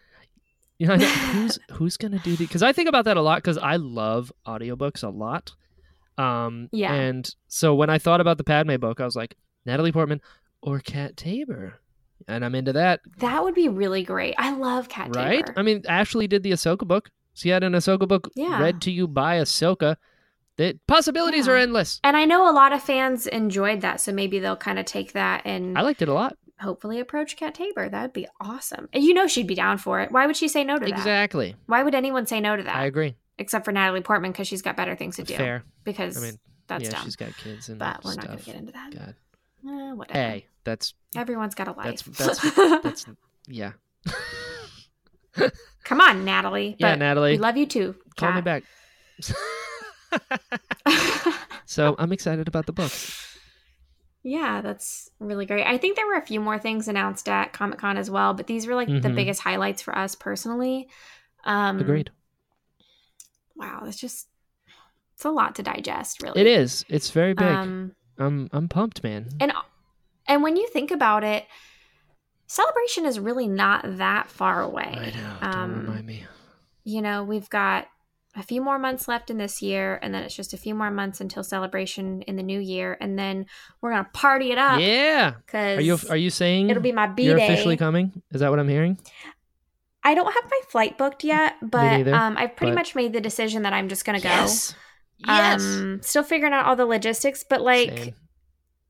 [0.78, 2.46] you know, know- who's who's gonna do the?
[2.46, 3.38] Because I think about that a lot.
[3.38, 5.54] Because I love audiobooks a lot.
[6.18, 6.94] Um, Yeah.
[6.94, 10.22] And so when I thought about the Padme book, I was like Natalie Portman
[10.62, 11.80] or Cat Taber,
[12.28, 13.02] and I'm into that.
[13.18, 14.36] that would be really great.
[14.38, 15.46] I love Cat right?
[15.46, 15.60] Taber.
[15.60, 17.10] I mean, Ashley did the Ahsoka book.
[17.34, 18.62] She had an Ahsoka book Yeah.
[18.62, 19.96] read to you by Ahsoka.
[20.58, 21.54] The possibilities Yeah.
[21.54, 22.00] are endless.
[22.04, 25.14] and I know a lot of fans enjoyed that, so maybe they'll kind of take
[25.14, 26.36] that and I liked it a lot.
[26.60, 27.90] hopefully approach Cat Taber.
[27.90, 28.88] That'd be awesome.
[28.94, 30.12] And you know she'd be down for it.
[30.12, 30.90] Why would she say no to that?
[30.90, 31.56] Exactly.
[31.68, 32.76] Why would anyone say no to that?
[32.76, 33.16] I agree.
[33.40, 35.36] Except for Natalie Portman because she's got better things to do.
[35.36, 35.64] Fair.
[35.86, 37.06] Because I mean, that's yeah, dumb.
[37.06, 38.26] she's got kids and But we're stuff.
[38.26, 38.94] not going to get into that.
[38.94, 39.16] God.
[39.68, 40.18] Eh, whatever.
[40.20, 42.04] Hey, that's Everyone's got a life.
[42.04, 43.06] That's- that's- that's
[43.48, 43.74] yeah.
[45.84, 46.76] Come on, Natalie.
[46.80, 47.32] Yeah, Natalie.
[47.34, 47.96] We love you too.
[48.18, 48.64] Call me back.
[51.66, 53.38] so I'm excited about the books.
[54.24, 55.66] yeah, that's really great.
[55.66, 58.48] I think there were a few more things announced at Comic Con as well, but
[58.48, 59.16] these were like the Mhm.
[59.16, 60.88] biggest highlights for us personally.
[61.44, 62.12] Um, Agreed.
[63.56, 64.28] Wow, it's just
[65.14, 66.40] it's a lot to digest, really.
[66.42, 66.84] It is.
[66.90, 67.48] It's very big.
[67.48, 69.28] Um, I'm I'm pumped, man.
[69.40, 69.52] and
[70.28, 71.46] and when you think about it,
[72.48, 74.84] celebration is really not that far away.
[74.98, 75.38] I know.
[75.42, 76.26] Don't um, remind me.
[76.84, 77.88] you know, we've got
[78.36, 80.90] a few more months left in this year, and then it's just a few more
[80.92, 83.46] months until celebration in the new year, and then
[83.82, 85.34] we're gonna party it up Yeah.
[85.46, 88.22] because Are you are you saying it'll be my B you're officially coming?
[88.32, 88.98] Is that what I'm hearing?
[90.04, 93.22] I don't have my flight booked yet, but um, I've pretty but- much made the
[93.22, 94.30] decision that I'm just gonna go.
[94.30, 94.74] Yes.
[95.28, 98.16] Um, still figuring out all the logistics, but like, Same.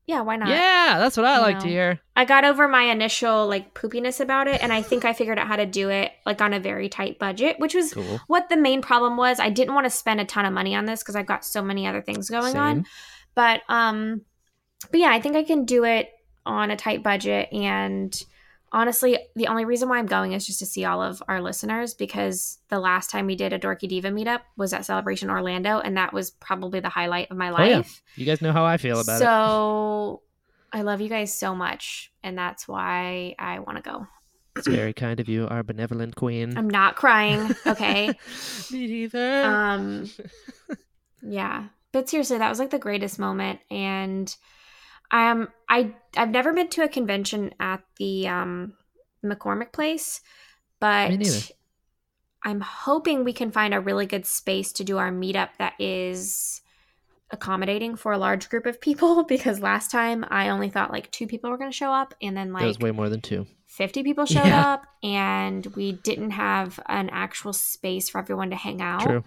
[0.06, 0.48] yeah, why not?
[0.48, 2.00] Yeah, that's what I you like to hear.
[2.16, 5.46] I got over my initial like poopiness about it, and I think I figured out
[5.46, 8.20] how to do it like on a very tight budget, which was Cool.
[8.26, 9.40] what the main problem was.
[9.40, 11.62] I didn't want to spend a ton of money on this because I've got so
[11.62, 12.86] many other things going on.
[13.34, 14.22] But um,
[14.90, 16.10] but yeah, I think I can do it
[16.44, 17.52] on a tight budget.
[17.52, 18.12] And
[18.72, 21.94] honestly, the only reason why I'm going is just to see all of our listeners
[21.94, 25.96] because the last time we did a Dorky Diva meetup was at Celebration Orlando, and
[25.96, 27.76] that was probably the highlight of my Oh, yeah.
[27.78, 28.02] life.
[28.16, 29.24] You guys know how I feel about it.
[29.24, 30.22] so
[30.72, 34.06] I love you guys so much, and that's why I want to go.
[34.56, 36.56] It's very kind of you, our benevolent queen.
[36.58, 38.08] I'm not crying, okay?
[38.70, 39.44] Me neither.
[39.44, 40.10] um
[41.22, 44.34] yeah but seriously that was like the greatest moment and
[45.12, 48.72] i am i i've never been to a convention at the um
[49.24, 50.20] mccormick place
[50.80, 51.10] but
[52.42, 56.60] i'm hoping we can find a really good space to do our meetup that is
[57.30, 61.26] accommodating for a large group of people because last time i only thought like two
[61.26, 63.46] people were going to show up and then that was way more than two.
[63.66, 64.72] 50 people showed Yeah.
[64.72, 69.24] up and we didn't have an actual space for everyone to hang out True.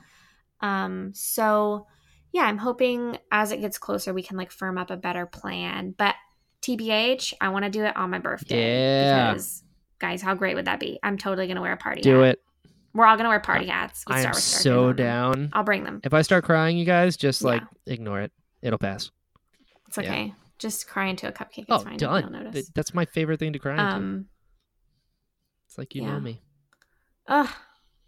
[0.62, 1.88] um, so
[2.36, 5.96] yeah, I'm hoping as it gets closer we can like firm up a better plan.
[5.98, 6.16] But
[6.62, 9.06] TBH, I want to do it on my birthday.
[9.06, 9.32] Yeah.
[9.32, 9.64] Because
[10.00, 11.00] guys, how great would that be?
[11.02, 12.32] I'm totally gonna wear a party Do hat.
[12.32, 12.42] it.
[12.94, 14.04] We're all gonna wear party hats.
[14.06, 14.96] With I am so on them.
[14.98, 15.50] down.
[15.54, 16.02] I'll bring them.
[16.04, 17.48] If I start crying, you guys just Yeah.
[17.48, 18.34] like ignore it.
[18.62, 19.12] It'll pass.
[19.88, 20.04] It's Yeah.
[20.04, 20.34] okay.
[20.60, 21.60] Just cry into a cupcake.
[21.60, 21.96] It's oh, fine.
[21.96, 22.22] done.
[22.24, 22.70] You'll notice.
[22.76, 23.84] That's my favorite thing to cry into.
[23.96, 24.26] Um.
[25.68, 26.12] It's like you yeah.
[26.12, 26.42] know me.
[27.28, 27.50] Ugh.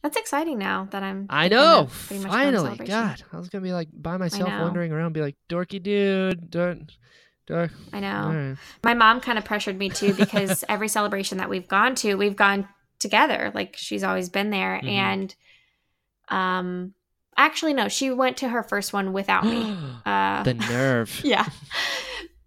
[0.08, 1.26] That's exciting now that I'm.
[1.30, 1.90] I know.
[2.08, 5.36] pretty much Finally, God, I was gonna be like by myself, wandering around, be like
[5.50, 6.90] dorky dude, don't.
[7.52, 8.08] I know.
[8.08, 8.58] Alright.
[8.86, 12.38] My mom kind of pressured me too because every celebration that we've gone to, we've
[12.38, 13.52] gone together.
[13.54, 14.88] Like she's always been there, Mhm.
[14.88, 15.36] and
[16.30, 16.94] um,
[17.36, 19.76] actually no, she went to her first one without me.
[20.06, 21.20] Uh, the nerve.
[21.26, 21.46] yeah.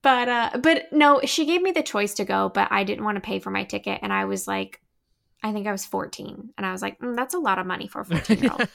[0.01, 3.17] But uh but no, she gave me the choice to go, but I didn't want
[3.17, 4.81] to pay for my ticket and I was like
[5.43, 7.89] I think I was 14 and I was like, mm, that's a lot of money
[7.89, 8.69] for a 14 year old.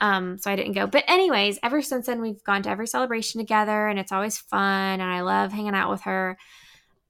[0.00, 0.86] um so I didn't go.
[0.86, 5.00] But anyways, ever since then we've gone to every celebration together and it's always fun
[5.00, 6.36] and I love hanging out with her.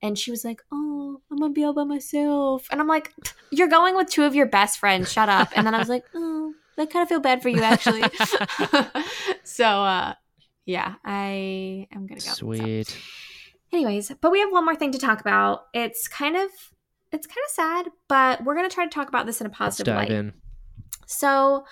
[0.04, 3.12] And she was like, "Oh, I'm going to be all by myself." And I'm like,
[3.52, 5.12] "You're going with two of your best friends.
[5.12, 7.62] Shut up." And then I was like, "Oh, I kind of feel bad for you
[7.62, 8.02] actually."
[9.44, 10.14] so uh
[10.64, 12.32] yeah, I am going to go.
[12.32, 12.96] So- Sweet.
[13.72, 15.66] Anyways, but we have one more thing to talk about.
[15.72, 16.50] It's kind of
[17.12, 19.50] it's kind of sad, but we're going to try to talk about this in a
[19.50, 20.10] Let's positive dive light.
[20.10, 20.32] in.
[21.06, 21.64] So,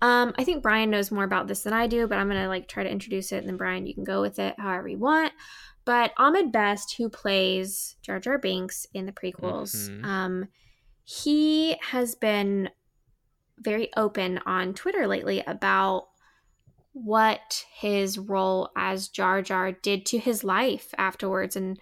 [0.00, 2.48] um I think Brian knows more about this than I do, but I'm going to
[2.48, 4.98] like try to introduce it and then Brian you can go with it however you
[4.98, 5.32] want.
[5.84, 10.04] But Ahmed Best who plays Jar Jar Binks in the prequels, Mhm.
[10.04, 10.48] um
[11.04, 12.68] he has been
[13.58, 16.08] very open on Twitter lately about
[16.92, 21.78] what his role as Jar Jar did to his life afterwards and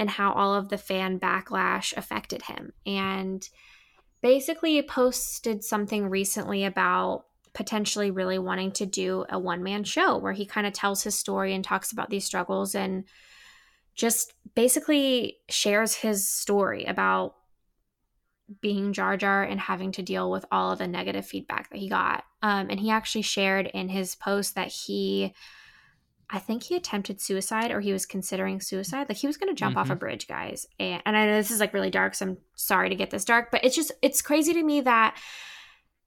[0.00, 2.72] and how all of the fan backlash affected him.
[2.86, 3.46] And
[4.22, 10.46] basically posted something recently about potentially really wanting to do a one-man show where he
[10.46, 13.04] kind of tells his story and talks about these struggles and
[13.94, 17.34] just basically shares his story about
[18.62, 21.88] being Jar Jar and having to deal with all of the negative feedback that he
[21.88, 22.24] got.
[22.42, 25.34] Um, and he actually shared in his post that he,
[26.32, 29.08] I think he attempted suicide or he was considering suicide.
[29.08, 29.98] Like he was going to jump off a Mhm.
[29.98, 30.66] bridge, guys.
[30.78, 33.24] And, and I know this is like really dark, so I'm sorry to get this
[33.24, 35.16] dark, but it's just, it's crazy to me that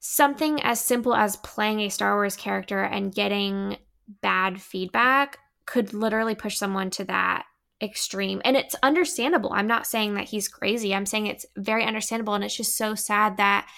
[0.00, 3.76] something as simple as playing a Star Wars character and getting
[4.20, 7.44] bad feedback could literally push someone to that
[7.82, 12.32] extreme and it's understandable i'm not saying that he's crazy i'm saying it's very understandable
[12.32, 13.68] and it's just so sad that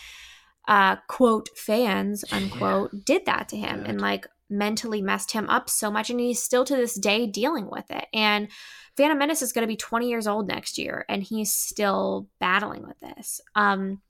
[0.69, 5.91] uh quote fans unquote did that to him and like mentally messed him up so
[5.91, 8.07] much and he's still to this day dealing with it.
[8.13, 8.49] And
[8.97, 12.87] Phantom Menace is going to be 20 years old next year and he's still battling
[12.87, 13.41] with this.
[13.55, 14.01] Um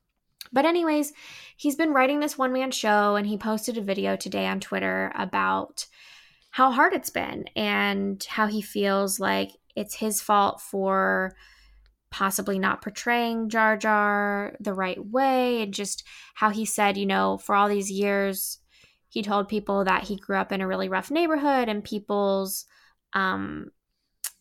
[0.52, 1.12] but anyways
[1.56, 5.12] he's been writing this one man show and he posted a video today on Twitter
[5.16, 5.86] about
[6.50, 11.32] how hard it's been and how he feels like it's his fault for
[12.10, 17.36] possibly not portraying Jar Jar the right way and just how he said, you know,
[17.36, 18.58] for all these years
[19.16, 22.66] he told people that he grew up in a really rough neighborhood and people's
[23.14, 23.70] um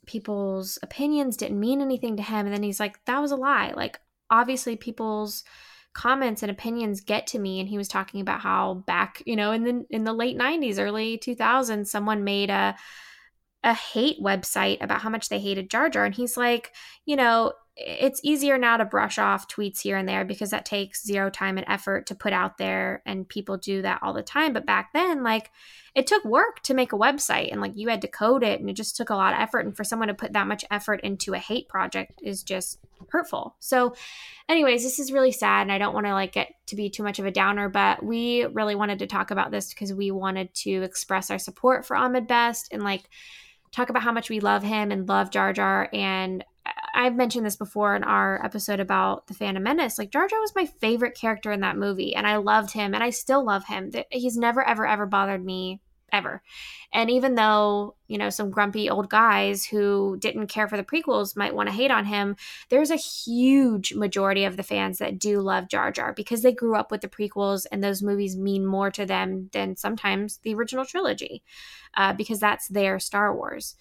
[0.06, 2.46] people's opinions didn't mean anything to him.
[2.46, 3.72] And then he's like that was a lie.
[3.74, 5.46] Like obviously people's
[5.94, 7.62] comments and opinions get to me.
[7.62, 10.78] And he was talking about how back you know in the in the late 90s
[10.78, 12.76] early 2000s someone made a
[13.64, 16.04] a hate website about how much they hated Jar Jar.
[16.04, 16.74] And he's like
[17.06, 21.06] you know it's easier now to brush off tweets here and there because that takes
[21.06, 24.54] zero time and effort to put out there and people do that all the time.
[24.54, 25.52] But back then like
[25.94, 28.70] it took work to make a website and like you had to code it and
[28.70, 29.66] it just took a lot of effort.
[29.66, 33.56] And for someone to put that much effort into a hate project is just hurtful.
[33.60, 33.94] So
[34.48, 37.04] anyways this is really sad and i don't want to like get to be too
[37.04, 40.54] much of a downer but we really wanted to talk about this because we wanted
[40.54, 43.10] to express our support for ahmed best and like
[43.72, 46.44] talk about how much we love him and love jar jar and
[46.94, 49.98] i've mentioned this before in our episode about the phantom menace.
[49.98, 53.04] Like jar jar was my favorite character in that movie and i loved him and
[53.04, 53.92] i still love him.
[54.12, 56.42] He's never ever ever bothered me ever.
[56.94, 61.36] And even though you know some grumpy old guys who didn't care for the prequels
[61.36, 62.36] might want to hate on him
[62.70, 66.76] there's a huge majority of the fans that do love Jar Jar because they grew
[66.76, 70.86] up with the prequels and those movies mean more to them than sometimes the original
[70.86, 71.44] trilogy
[71.98, 73.76] uh, because that's their Star Wars.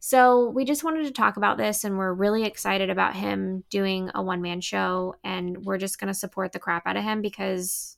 [0.00, 4.10] So we just wanted to talk about this and we're really excited about him doing
[4.14, 7.20] a one man show and we're just going to support the crap out of him
[7.20, 7.96] because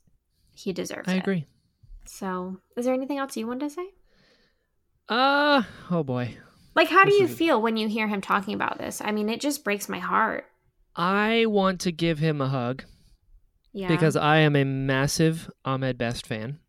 [0.54, 1.12] he deserves it.
[1.12, 1.18] I it.
[1.20, 1.46] agree.
[2.06, 3.86] So is there anything else you wanted to say?
[5.08, 6.36] Uh oh boy.
[6.74, 9.02] Like, how do you feel when you hear him talking about this?
[9.04, 10.46] I mean, it just breaks my heart.
[10.94, 12.84] I want to give him a hug
[13.72, 13.88] Yeah.
[13.88, 16.60] because I am a massive Ahmed Best fan.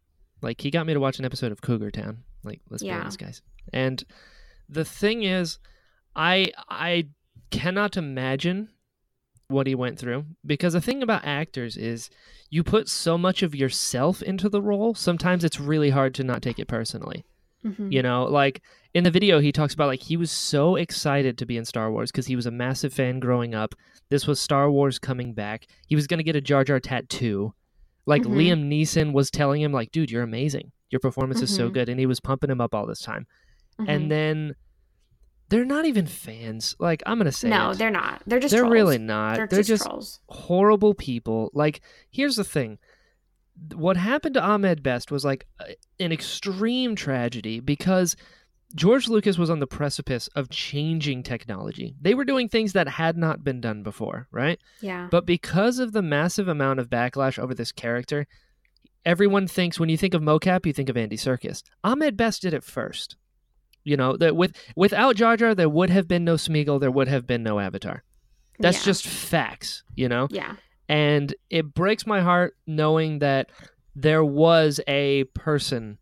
[0.41, 2.23] Like he got me to watch an episode of Cougar Town.
[2.43, 3.41] Like let's be honest, guys.
[3.71, 4.03] And
[4.71, 5.59] the thing is,
[6.15, 7.07] I I
[7.51, 8.69] cannot imagine
[9.49, 12.09] what he went through because the thing about actors is
[12.49, 16.41] you put so much of yourself into the role sometimes it's really hard to not
[16.41, 17.25] take it personally
[17.65, 17.91] Mhm.
[17.91, 18.61] you know like
[18.93, 21.91] in the video he talks about like he was so excited to be in star
[21.91, 23.75] wars because he was a massive fan growing up
[24.09, 27.53] this was star wars coming back he was going to get a jar jar tattoo
[28.05, 28.33] like Mhm.
[28.37, 31.73] liam neeson was telling him like dude you're amazing your performance is so Mhm.
[31.73, 33.27] good and he was pumping him up all this time
[33.79, 33.85] Mhm.
[33.87, 34.55] and then
[35.49, 37.77] they're not even fans like i'm going to say no, it.
[37.77, 38.21] they're not.
[38.25, 38.73] They're just they're trolls.
[38.73, 41.49] really not They're, they're, just, just horrible people.
[41.53, 42.77] Like, here's the thing.
[43.75, 45.45] What happened to Ahmed Best was like
[45.99, 48.15] an extreme tragedy because
[48.73, 51.93] George Lucas was on the precipice of changing technology.
[52.01, 54.57] They were doing things that had not been done before, right?
[54.81, 55.09] Yeah.
[55.11, 58.25] But because of the massive amount of backlash over this character,
[59.05, 61.61] everyone thinks when you think of mocap, you think of Andy Serkis.
[61.83, 63.17] Ahmed Best did it first.
[63.83, 67.07] You know, that with without Jar Jar, there would have been no Smeagol, there would
[67.07, 68.03] have been no Avatar.
[68.59, 68.85] That's yeah.
[68.85, 70.27] just facts, you know?
[70.29, 70.55] yeah.
[70.87, 73.49] and it breaks my heart knowing that
[73.95, 75.97] there was a person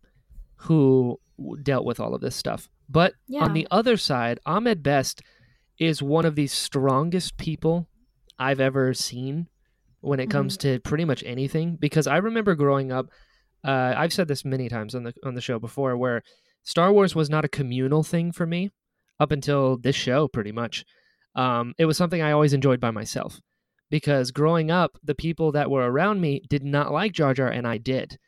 [0.56, 1.18] who
[1.62, 2.68] dealt with all of this stuff.
[2.88, 3.44] But Yeah.
[3.44, 5.22] on the other side, Ahmed Best
[5.78, 7.88] is one of the strongest people
[8.38, 9.48] I've ever seen
[10.00, 10.74] when it comes Mm-hmm.
[10.74, 11.76] to pretty much anything.
[11.76, 13.06] Because I remember growing up,
[13.64, 16.22] uh, I've said this many times on the on the show before, where
[16.62, 18.70] Star Wars was not a communal thing for me
[19.18, 20.84] up until this show, pretty much.
[21.34, 23.40] Um, it was something I always enjoyed by myself
[23.90, 27.66] because growing up, the people that were around me did not like Jar Jar, and
[27.66, 28.18] I did.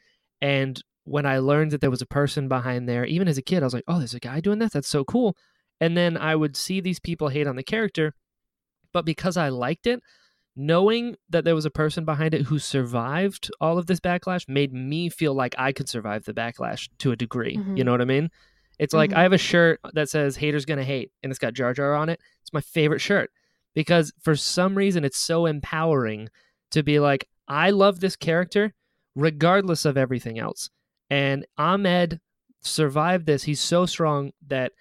[0.40, 3.62] And when I learned that there was a person behind there, even as a kid,
[3.62, 4.72] I was like, oh, there's a guy doing that?
[4.72, 5.36] That's so cool.
[5.80, 8.14] And then I would see these people hate on the character,
[8.92, 10.00] but because I liked it,
[10.54, 14.72] knowing that there was a person behind it who survived all of this backlash made
[14.72, 17.54] me feel like I could survive the backlash to a degree.
[17.54, 17.84] You Mhm.
[17.84, 18.30] know what I mean?
[18.78, 19.16] It's like Mhm.
[19.16, 22.08] I have a shirt that says haters gonna hate and it's got Jar Jar on
[22.08, 22.20] it.
[22.42, 23.30] It's my favorite shirt
[23.74, 26.28] because for some reason it's so empowering
[26.72, 28.74] to be like, I love this character
[29.14, 30.68] regardless of everything else.
[31.10, 32.20] And Ahmed
[32.60, 33.44] survived this.
[33.44, 34.72] He's so strong that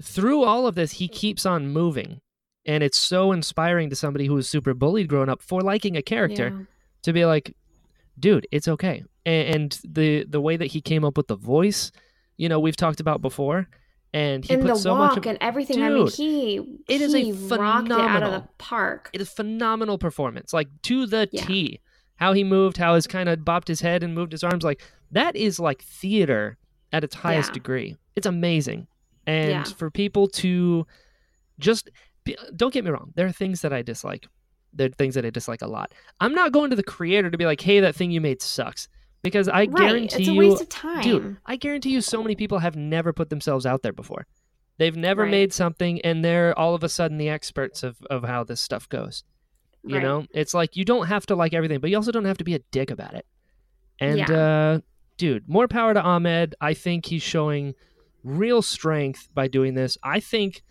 [0.00, 2.20] through all of this, he keeps on moving.
[2.64, 6.02] And it's so inspiring to somebody who was super bullied growing up for liking a
[6.02, 6.64] character Yeah.
[7.02, 7.56] to be like,
[8.18, 9.02] dude, it's okay.
[9.26, 11.90] And, and the the way that he came up with the voice,
[12.36, 13.68] you know, we've talked about before,
[14.12, 15.82] and he and put the so walk much of and everything.
[15.82, 16.56] I mean, Dude, he
[16.88, 19.10] it is a he it out of phenomenal- the park.
[19.12, 21.44] it is phenomenal performance, like to the Yeah.
[21.44, 21.80] T.
[22.16, 24.80] How he moved, how his kind of bopped his head and moved his arms, like
[25.10, 26.58] that is like theater
[26.92, 27.54] at its highest Yeah.
[27.54, 27.96] degree.
[28.14, 28.86] It's amazing,
[29.26, 30.86] and for people to
[31.58, 31.90] just
[32.56, 34.26] don't get me wrong, there are things that I dislike.
[34.72, 35.92] There are things that I dislike a lot.
[36.20, 38.88] I'm not going to the creator to be like, "Hey, that thing you made sucks,"
[39.22, 39.70] because I right.
[39.76, 41.02] guarantee It's a you, waste of time.
[41.02, 44.26] dude, I guarantee you, so many people have never put themselves out there before.
[44.78, 45.30] They've never Right.
[45.30, 48.88] made something, and they're all of a sudden the experts of, of how this stuff
[48.88, 49.24] goes.
[49.84, 50.02] You Right.
[50.02, 52.44] know, it's like you don't have to like everything, but you also don't have to
[52.44, 53.26] be a dick about it.
[54.00, 54.32] And Yeah.
[54.32, 54.80] uh,
[55.18, 56.54] dude, more power to Ahmed.
[56.60, 57.74] I think he's showing
[58.24, 59.98] real strength by doing this.
[60.02, 60.62] I think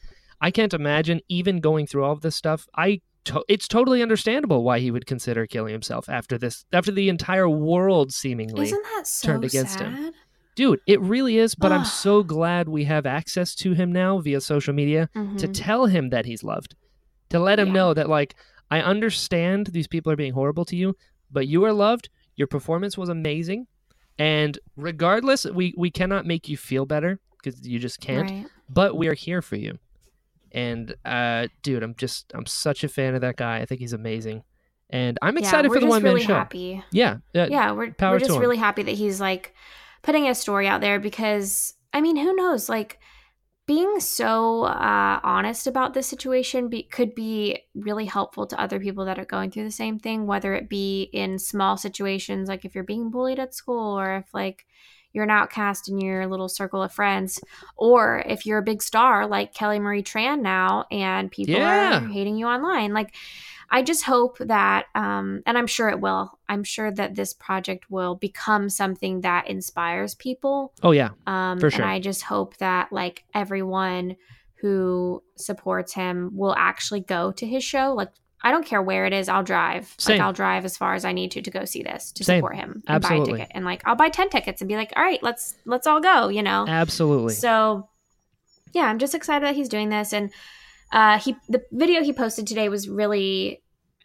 [0.42, 2.68] I can't imagine even going through all of this stuff.
[2.76, 7.08] I to- it's totally understandable why he would consider killing himself after this, after the
[7.08, 9.94] entire world seemingly Isn't that so turned against sad?
[9.94, 10.12] him.
[10.56, 14.42] Dude, it really is, but I'm so glad we have access to him now via
[14.42, 15.52] social media to Mhm.
[15.54, 16.76] tell him that he's loved.
[17.30, 17.74] To let him Yeah.
[17.74, 18.36] know that like
[18.72, 20.96] I understand these people are being horrible to you,
[21.32, 22.10] but you are loved.
[22.36, 23.68] Your performance was amazing.
[24.18, 28.48] And regardless, we we cannot make you feel better because you just can't, Right.
[28.68, 29.78] but we are here for you.
[30.54, 33.60] And uh dude, I'm just I'm such a fan of that guy.
[33.60, 34.44] I think he's amazing.
[34.90, 36.34] And I'm excited yeah, for the one man really show.
[36.34, 36.84] happy.
[36.92, 37.18] Yeah.
[37.34, 39.54] uh, yeah, we're power we're just really happy that he's like
[40.02, 42.68] putting a story out there because I mean, who knows?
[42.68, 43.00] Like
[43.68, 49.06] being so uh, honest about this situation be, could be really helpful to other people
[49.06, 52.76] that are going through the same thing, whether it be in small situations, like if
[52.76, 54.66] you're being bullied at school, or if like
[55.14, 57.40] you're an outcast in your little circle of friends,
[57.76, 62.04] or if you're a big star like Kelly Marie Tran now, and people Yeah.
[62.04, 63.14] are hating you online, like.
[63.74, 66.38] I just hope that, um, and I'm sure it will.
[66.50, 70.74] I'm sure that this project will become something that inspires people.
[70.84, 71.12] Oh yeah.
[71.26, 71.84] Um, For sure.
[71.84, 74.18] And I just hope that like everyone
[74.56, 77.94] who supports him will actually go to his show.
[77.94, 78.10] Like
[78.44, 79.94] I don't care where it is, I'll drive.
[79.98, 80.18] Same.
[80.18, 82.40] Like I'll drive as far as I need to to go see this to Same.
[82.40, 83.40] support him and buy a Absolutely.
[83.40, 83.52] ticket.
[83.56, 86.30] And like I'll buy ten tickets and be like, all right, let's let's all go.
[86.30, 86.66] You know.
[86.68, 87.34] Absolutely.
[87.34, 87.88] So,
[88.74, 90.32] yeah, I'm just excited that he's doing this, and
[90.92, 93.62] uh, he the video he posted today was really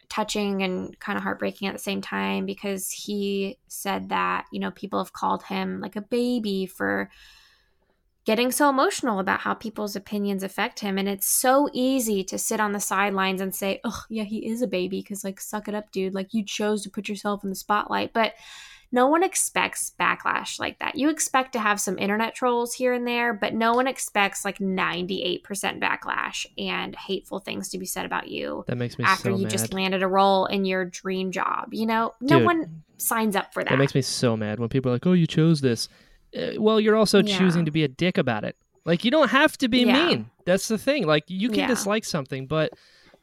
[0.09, 4.71] touching and kind of heartbreaking at the same time because he said that you know
[4.71, 7.09] people have called him like a baby for
[8.27, 10.97] getting so emotional about how people's opinions affect him.
[10.97, 14.61] And it's so easy to sit on the sidelines and say, oh, yeah, he is
[14.61, 16.13] a baby because, like, suck it up, dude.
[16.13, 18.11] Like, you chose to put yourself in the spotlight.
[18.11, 18.33] But
[18.91, 20.95] no one expects backlash like that.
[20.95, 24.57] You expect to have some internet trolls here and there, but no one expects like
[24.57, 25.41] 98%
[25.81, 28.65] backlash and hateful things to be said about you.
[28.67, 29.51] That makes me after so you mad.
[29.51, 31.69] just landed a role in your dream job.
[31.71, 32.45] You know, no Dude.
[32.45, 33.69] one signs up for that.
[33.69, 35.87] That makes me so mad when people are like, "Oh, you chose this."
[36.35, 37.37] Uh, well, you're also Yeah.
[37.37, 38.55] choosing to be a dick about it.
[38.85, 40.07] Like you don't have to be Yeah.
[40.07, 40.29] mean.
[40.45, 41.05] That's the thing.
[41.05, 41.67] Like you can Yeah.
[41.67, 42.71] dislike something, but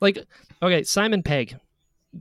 [0.00, 0.18] like
[0.62, 1.56] okay, Simon Pegg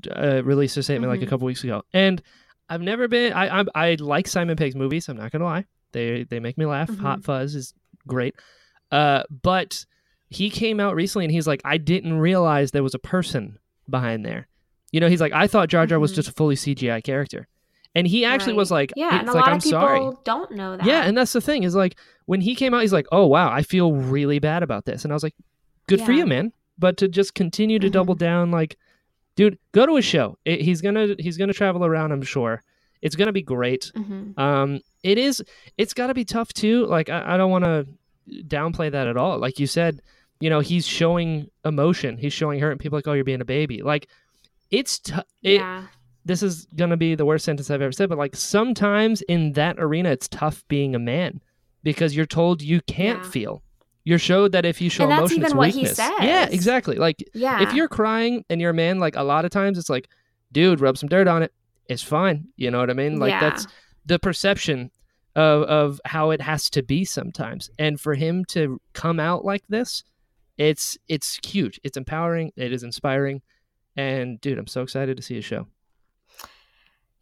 [0.10, 1.30] uh, released a statement like a Mhm.
[1.30, 2.22] couple weeks ago, and
[2.70, 3.34] I've never been.
[3.34, 5.08] I, I I like Simon Pegg's movies.
[5.10, 5.66] I'm not gonna lie.
[5.92, 6.90] They they make me laugh.
[6.90, 7.00] Mhm.
[7.00, 7.74] Hot Fuzz is
[8.08, 8.36] great.
[8.92, 9.86] Uh, but
[10.30, 13.60] he came out recently and he's like, I didn't realize there was a person
[13.90, 14.48] behind there.
[14.92, 16.16] You know, he's like, I thought Jar Jar was Mhm.
[16.16, 17.48] just a fully CGI character.
[17.96, 20.12] And he actually was like, yeah, and a like, lot I'm of people sorry.
[20.24, 20.86] don't know that.
[20.86, 23.52] Yeah, and that's the thing is like when he came out, he's like, "Oh wow,
[23.52, 25.36] I feel really bad about this," and I was like,
[25.88, 27.92] "Good for you, man." But to just continue to Mhm.
[27.92, 28.78] double down, like,
[29.36, 30.38] dude, go to a show.
[30.44, 32.12] It, he's gonna he's gonna travel around.
[32.12, 32.64] I'm sure
[33.04, 33.92] it's gonna be great.
[33.96, 34.40] Mhm.
[34.40, 35.44] Um, it is.
[35.78, 36.88] It's got to be tough too.
[36.88, 37.86] Like I, I don't want to
[38.48, 39.38] downplay that at all.
[39.38, 40.02] Like you said,
[40.40, 42.18] you know, he's showing emotion.
[42.18, 44.08] He's showing hurt, and people are like, "Oh, you're being a baby." Like
[44.72, 45.14] it's t-
[45.44, 45.84] it, yeah.
[46.26, 49.76] This is gonna be the worst sentence I've ever said, but like sometimes in that
[49.80, 51.42] arena, it's tough being a man
[51.84, 53.30] because you're told you can't Yeah.
[53.30, 53.64] feel.
[54.06, 55.98] You're showed that if you show And emotion, it's what he weakness.
[55.98, 56.96] Yeah, exactly.
[56.98, 57.62] Like Yeah.
[57.64, 60.10] if you're crying and you're a man, like a lot of times it's like,
[60.52, 61.54] dude, rub some dirt on it.
[61.90, 62.48] It's fine.
[62.58, 63.20] You know what I mean?
[63.20, 63.40] Like Yeah.
[63.40, 63.68] that's
[64.06, 64.92] the perception
[65.36, 67.70] of of how it has to be sometimes.
[67.80, 70.04] And for him to come out like this,
[70.58, 71.80] it's it's huge.
[71.84, 72.52] It's empowering.
[72.56, 73.42] It is inspiring.
[73.96, 75.68] And dude, I'm so excited to see his show.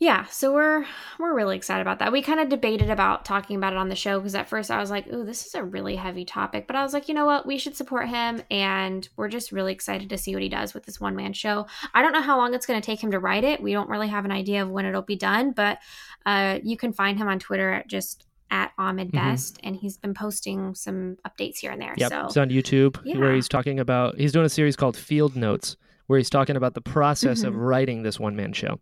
[0.02, 0.84] Yeah, so we're
[1.20, 2.12] we're really excited about that.
[2.12, 4.80] We kind of debated about talking about it on the show because at first I
[4.80, 7.28] was like, "Ooh, this is a really heavy topic," but I was like, you know
[7.28, 10.74] what, we should support him, and we're just really excited to see what he does
[10.74, 11.68] with this one man show.
[11.94, 13.62] I don't know how long it's going to take him to write it.
[13.62, 15.78] We don't really have an idea of when it'll be done, but
[16.26, 19.14] uh, you can find him on Twitter at just at Ahmed Mhm.
[19.14, 21.94] Best, and he's been posting some updates here and there.
[21.96, 25.36] Yep, So it's on YouTube where he's talking about he's doing a series called Field
[25.36, 25.78] Notes
[26.08, 27.58] where he's talking about the process of Mhm.
[27.68, 28.80] writing this one man show.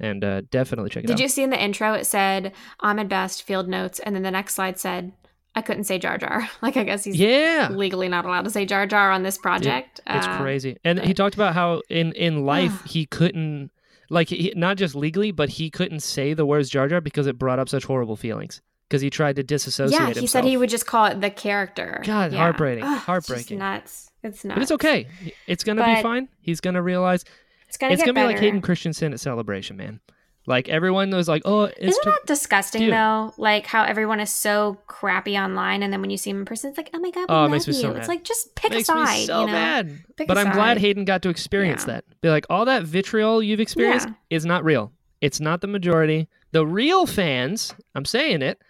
[0.00, 1.16] And uh, definitely check it Did out.
[1.18, 4.30] Did you see in the intro it said Ahmed Best field notes, and then the
[4.30, 5.12] next slide said
[5.54, 6.48] I couldn't say Jar Jar.
[6.62, 10.00] Like I guess he's yeah, legally not allowed to say Jar Jar on this project.
[10.06, 10.76] it's Uh, crazy.
[10.84, 13.70] And he talked about how in in life he couldn't
[14.10, 17.38] like he, not just legally, but he couldn't say the words Jar Jar because it
[17.38, 20.30] brought up such horrible feelings because he tried to disassociate Yeah, he himself.
[20.30, 22.02] said he would just call it the character.
[22.04, 22.38] God, Yeah.
[22.38, 24.10] heartbreaking, Ugh, it's just nuts.
[24.22, 24.56] It's nuts.
[24.56, 25.06] But it's okay.
[25.46, 26.28] It's gonna be fine.
[26.40, 27.24] He's gonna realize
[27.72, 28.28] It's gonna it's gonna better.
[28.28, 30.00] be like Hayden Christensen at Celebration, man.
[30.46, 32.92] Like everyone was like, "Oh, it's Isn't that disgusting Dude.
[32.92, 33.32] though?
[33.38, 36.68] Like how everyone is so crappy online, and then when you see him in person,
[36.68, 37.72] it's like, oh my god, we Oh, love you.
[37.72, 39.26] so it's like just pick makes a side.
[39.26, 39.52] so you know?
[39.52, 39.98] mad.
[40.16, 41.94] Pick But I'm glad Hayden got to experience Yeah.
[41.94, 42.04] that.
[42.20, 44.14] Be like, all that vitriol you've experienced Yeah.
[44.36, 44.92] is not real.
[45.22, 46.28] It's not the majority.
[46.50, 48.60] The real fans, I'm saying it,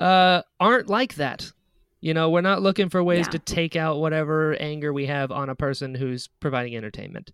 [0.00, 1.50] uh, aren't like that.
[2.00, 3.30] You know, we're not looking for ways Yeah.
[3.32, 7.30] to take out whatever anger we have on a person who's providing entertainment.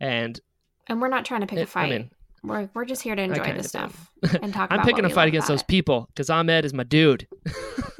[0.00, 0.40] And
[0.88, 1.86] And we're not trying to pick a fight.
[1.92, 2.10] I mean,
[2.42, 4.12] we're we're just here to enjoy this stuff
[4.42, 4.68] and talk.
[4.70, 4.80] About it.
[4.80, 5.68] I'm picking a fight against those it.
[5.68, 7.26] people because Ahmed is my dude.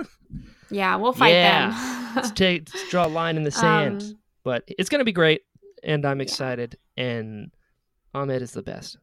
[0.70, 1.68] Yeah, we'll fight Yeah.
[1.70, 2.12] them.
[2.16, 4.03] let's, take, let's draw a line in the sand.
[4.03, 5.43] Um, but it's going to be great.
[5.85, 6.24] And I'm Yeah.
[6.24, 6.78] excited.
[6.97, 7.53] And
[8.12, 8.99] Ahmed is the best.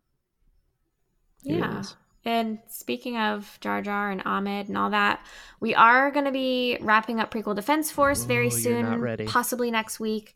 [1.43, 1.83] He yeah.
[2.25, 5.25] And speaking of Jar Jar and Ahmed and all that,
[5.59, 9.25] we are going to be wrapping up Prequel Defense Force very Ooh, not soon, ready.
[9.25, 10.35] possibly next week.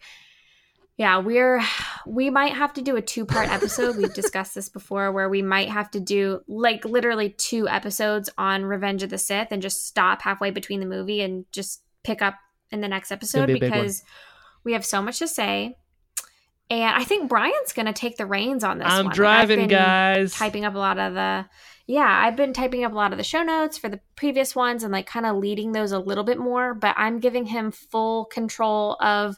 [0.98, 1.62] Yeah, we're
[2.06, 3.98] we might have to do a two-part episode.
[3.98, 8.64] We've discussed this before where we might have to do like literally two episodes on
[8.64, 12.36] Revenge of the Sith and just stop halfway between the movie and just pick up
[12.72, 13.80] in the next episode be a big one.
[13.82, 14.04] because
[14.64, 15.76] we have so much to say.
[16.70, 19.14] And I think Brian's going to take the reins on this I'm one.
[19.14, 20.34] Driving, guys.
[20.34, 21.46] typing up a lot of the
[21.88, 24.82] yeah i've been typing up a lot of the show notes for the previous ones
[24.82, 28.26] and like kind of leading those a little bit more but i'm giving him full
[28.26, 29.38] control of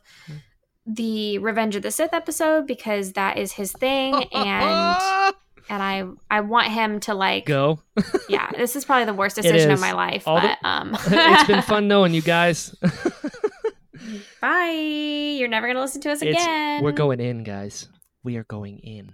[0.88, 5.34] the revenge of the sith episode because that is his thing and
[5.70, 7.80] and i i want him to like Go.
[8.30, 11.48] yeah this is probably the worst decision of my life All the- but um it's
[11.48, 12.74] been fun knowing you guys.
[14.42, 17.88] bye you're never gonna listen to us It's- again We're going in, guys.
[18.24, 19.14] We are going in.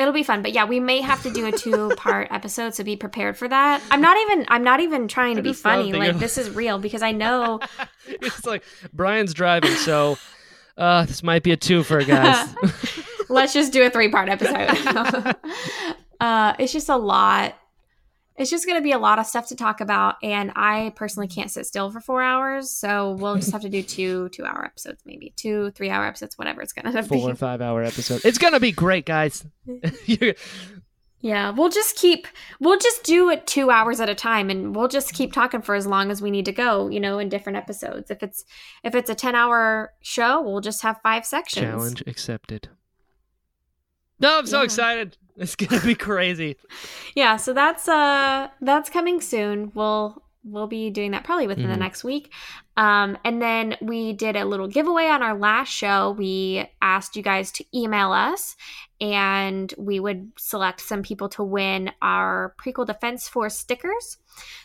[0.00, 2.96] It'll be fun, but yeah, we may have to do a two-part episode, so be
[2.96, 3.82] prepared for that.
[3.90, 5.92] I'm not even I'm not even trying to be funny.
[5.92, 7.60] Like this is real because I know
[8.06, 10.16] it's like Brian's driving, so
[10.78, 12.48] uh, this might be a two twofer, guys.
[13.28, 15.36] let's just do a three-part episode.
[16.18, 17.54] uh, it's just a lot.
[18.36, 21.28] It's just going to be a lot of stuff to talk about and i personally
[21.28, 24.64] can't sit still for four hours so we'll just have to do two two hour
[24.64, 27.82] episodes maybe two three hour episodes whatever it's going to be Four or five hour
[27.82, 28.22] episode.
[28.24, 29.44] It's gonna be great, guys.
[31.22, 32.26] Yeah we'll just keep
[32.60, 35.74] we'll just do it two hours at a time and we'll just keep talking for
[35.74, 38.42] as long as we need to go you know in different episodes if it's
[38.84, 42.68] if it's a 10 hour show we'll just have five sections Challenge accepted.
[44.18, 44.64] No, I'm so Yeah.
[44.64, 45.16] excited.
[45.40, 46.56] It's gonna be crazy.
[47.16, 49.72] yeah so that's uh that's coming soon.
[49.74, 51.80] We'll we'll be doing that probably within the Mhm.
[51.80, 52.32] next week.
[52.76, 56.12] Um and then we did a little giveaway on our last show.
[56.12, 58.56] We asked you guys to email us
[59.00, 64.18] and we would select some people to win our prequel defense force stickers.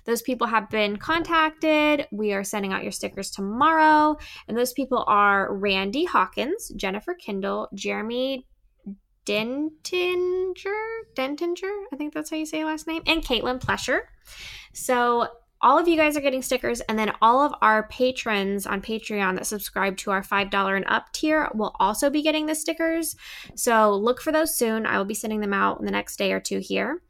[0.06, 2.08] Those people have been contacted.
[2.12, 4.18] We are sending out your stickers tomorrow.
[4.48, 8.46] And those people are randy hawkins jennifer kindle jeremy
[9.26, 10.54] Dentinger,
[11.16, 14.02] Dentinger, I think that's how you say your last name, and Caitlin Plesher.
[14.74, 15.28] So
[15.62, 19.36] all of you guys are getting stickers, and then all of our patrons on Patreon
[19.36, 23.16] that subscribe to our $5 and up tier will also be getting the stickers.
[23.56, 24.86] So look for those soon.
[24.86, 27.02] I will be sending them out in the next day or two here.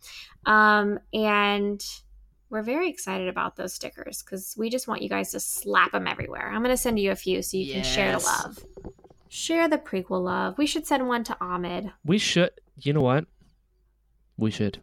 [0.46, 1.84] Um, and
[2.50, 6.08] we're very excited about those stickers because we just want you guys to slap them
[6.08, 6.48] everywhere.
[6.48, 8.64] I'm going to send you a few so you can share the love.
[9.36, 10.58] Share the prequel love.
[10.58, 11.92] We should send one to Ahmed.
[12.06, 12.52] We should.
[12.78, 13.26] You know what?
[14.38, 14.80] We should.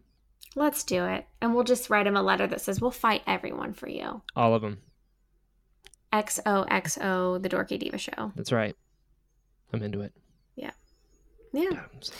[0.55, 1.27] Let's do it.
[1.41, 4.21] And we'll just write him a letter that says, We'll fight everyone for you.
[4.37, 4.83] All of them.
[6.13, 8.33] XOXO, the Dorky Diva Show.
[8.37, 8.77] That's right.
[9.73, 10.13] I'm into it.
[10.55, 10.73] Yeah.
[11.55, 12.13] Excited.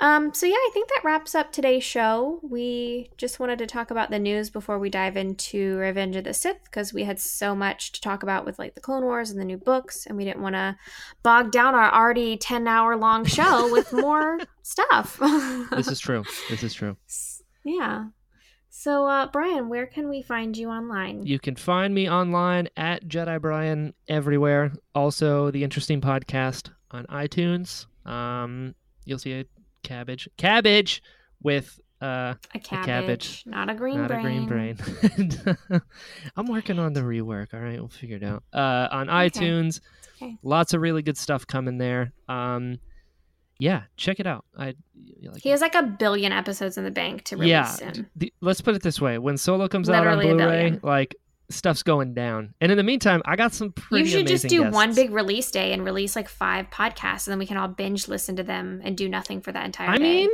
[0.00, 2.40] Um, so yeah, I think that wraps up today's show.
[2.42, 6.32] We just wanted to talk about the news before we dive into Revenge of the
[6.32, 9.38] Sith because we had so much to talk about with like the Clone Wars and
[9.38, 10.74] the new books, and we didn't want to
[11.22, 15.18] bog down our already ten hour long show with more stuff.
[15.70, 16.24] This is true.
[16.48, 16.96] This is true.
[17.64, 18.06] yeah.
[18.72, 21.26] So, uh, Brian, where can we find you online?
[21.26, 24.72] You can find me online at Jedi Brian everywhere.
[24.94, 27.84] Also, the Interesting Podcast on iTunes.
[28.06, 28.74] Um,
[29.04, 29.44] you'll see a
[29.82, 31.02] cabbage, cabbage
[31.42, 34.44] with uh, a cabbage, cabbage, not a green not brain.
[34.44, 35.82] a green brain.
[36.36, 37.52] I'm working on the rework.
[37.52, 38.42] All right, we'll figure it out.
[38.52, 39.80] Uh, on iTunes,
[40.20, 40.36] okay.
[40.42, 42.12] lots of really good stuff coming there.
[42.28, 42.78] Um,
[43.58, 44.46] yeah, check it out.
[44.56, 44.74] I
[45.22, 47.66] like He has like a billion episodes in the bank to release yeah.
[47.66, 48.08] soon.
[48.16, 51.14] the- let's put it this way: when Solo comes Literally out on Blu-ray, like
[51.50, 52.54] stuff's going down.
[52.60, 54.04] And in the meantime, I got some pretty.
[54.08, 57.38] You should just do one big release day and release like five podcasts, and then
[57.38, 60.02] we can all binge listen to them and do nothing for that entire I day.
[60.02, 60.30] mean,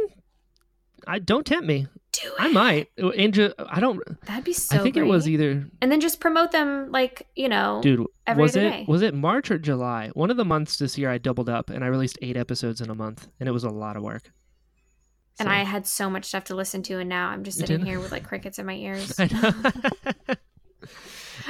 [1.06, 1.86] I don't tempt me.
[2.12, 2.34] do it.
[2.38, 2.88] I might.
[3.14, 4.00] Angel, I don't.
[4.26, 4.76] That'd be so.
[4.76, 5.68] I think it was either.
[5.80, 7.80] and then just promote them like you know.
[7.82, 8.84] Dude, every was it day.
[8.88, 10.10] was it March or July?
[10.14, 12.90] One of the months this year, I doubled up and I released eight episodes in
[12.90, 14.32] a month, and it was a lot of work.
[15.38, 17.84] and So- I had so much stuff to listen to, and now I'm just sitting
[17.84, 19.12] here with like crickets in my ears.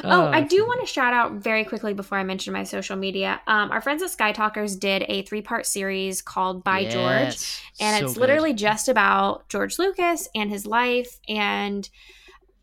[0.03, 2.97] Oh, I Uh, do want to shout out very quickly before I mention my social
[2.97, 3.41] media.
[3.47, 7.63] Um, our friends at Skytalkers did a three part series called By George.
[7.81, 8.21] and so it's good.
[8.21, 11.89] literally just about George Lucas and his life and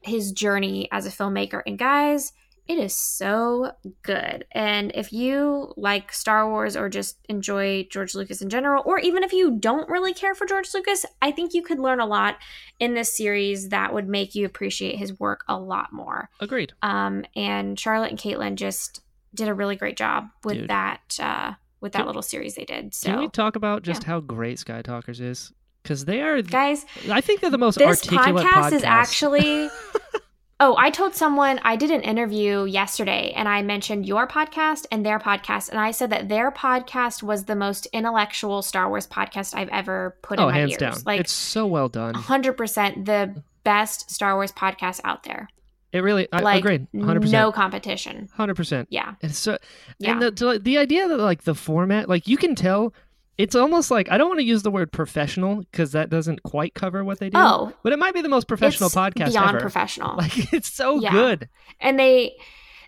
[0.01, 1.61] his journey as a filmmaker.
[1.65, 2.33] And guys,
[2.67, 4.45] it is so good.
[4.51, 9.23] And if you like Star Wars or just enjoy George Lucas in general, or even
[9.23, 12.37] if you don't really care for George Lucas, I think you could learn a lot
[12.79, 16.29] in this series that would make you appreciate his work a lot more.
[16.39, 16.71] agreed.
[16.81, 19.01] Um, and Charlotte and Caitlin just
[19.35, 20.69] did a really great job with Dude.
[20.69, 22.93] that uh, with that Can- little series they did.
[22.93, 25.51] So Can we talk about just how great Skytalkers is?
[25.81, 26.41] Because they are.
[26.41, 29.69] guys I think they're the most this articulate podcast, is actually
[30.59, 35.05] oh i told someone i did an interview yesterday and i mentioned your podcast and
[35.05, 39.55] their podcast and i said that their podcast was the most intellectual star wars podcast
[39.55, 40.95] i've ever put oh, in my hands ears down.
[41.05, 42.13] like it's so well done.
[42.13, 45.47] 100% the best star wars podcast out there
[45.91, 46.27] It really.
[46.31, 46.87] I like agreed.
[46.99, 47.41] Hundred percent.
[47.41, 48.87] no competition Hundred percent.
[48.91, 49.57] yeah And so,
[49.99, 50.11] Yeah.
[50.13, 52.93] and the- the idea that like the format, like you can tell,
[53.37, 56.73] it's almost like I don't want to use the word professional because that doesn't quite
[56.75, 57.37] cover what they do.
[57.39, 59.59] oh but it might be the most professional podcast beyond ever.
[59.59, 61.11] professional Like it's so Yeah.
[61.11, 61.49] good.
[61.79, 62.35] and they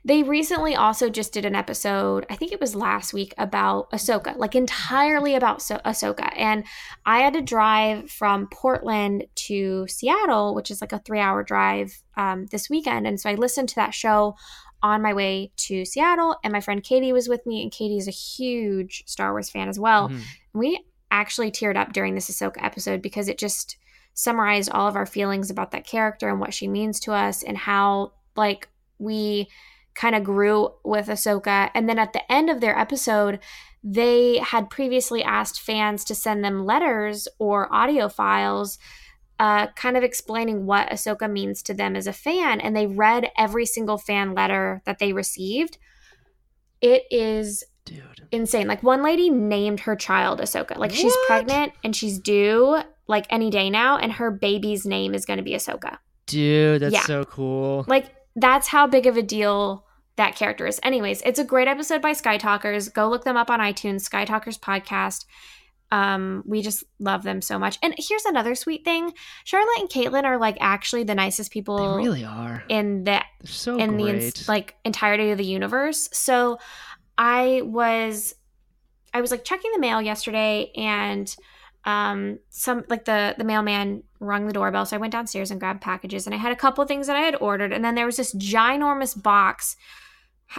[0.07, 4.37] they recently also just did an episode i think it was last week about ahsoka
[4.37, 6.63] like entirely about so- ahsoka and
[7.07, 12.03] i had to drive from portland to seattle which is like a three hour drive
[12.17, 14.35] um, this weekend and so i listened to that show
[14.83, 18.07] on my way to seattle and my friend katie was with me and katie is
[18.07, 20.21] a huge star wars fan as well Mhm.
[20.53, 23.77] we actually teared up during this Ahsoka episode because it just
[24.13, 27.57] summarized all of our feelings about that character and what she means to us and
[27.57, 28.67] how like
[28.99, 29.47] we
[29.93, 31.69] kind of grew with Ahsoka.
[31.73, 33.39] And then at the end of their episode,
[33.83, 38.77] they had previously asked fans to send them letters or audio files
[39.39, 43.31] uh, kind of explaining what Ahsoka means to them as a fan, and they read
[43.37, 45.77] every single fan letter that they received.
[46.81, 48.27] It is Dude.
[48.31, 48.67] insane.
[48.67, 50.77] Like one lady named her child Ahsoka.
[50.77, 55.25] Like she's pregnant and she's due like any day now, and her baby's name is
[55.25, 55.97] going to be Ahsoka.
[56.27, 57.01] Dude, that's Yeah.
[57.03, 57.85] so cool.
[57.87, 59.85] Like that's how big of a deal
[60.17, 60.79] that character is.
[60.81, 62.91] Anyways, it's a great episode by Skytalkers.
[62.93, 65.25] Go look them up on iTunes, Skytalkers podcast.
[65.91, 67.77] Um, we just love them so much.
[67.83, 69.13] And here's another sweet thing:
[69.43, 72.63] Charlotte and Caitlin are like actually the nicest people they really are.
[72.69, 74.15] in the so in the great.
[74.15, 76.09] ins- like entirety of the universe.
[76.11, 76.59] So
[77.17, 78.33] I was
[79.13, 81.33] I was like checking the mail yesterday and
[81.85, 85.81] um some like the the mailman rung the doorbell so I went downstairs and grabbed
[85.81, 88.07] packages and I had a couple of things that I had ordered and then there
[88.07, 89.77] was this ginormous box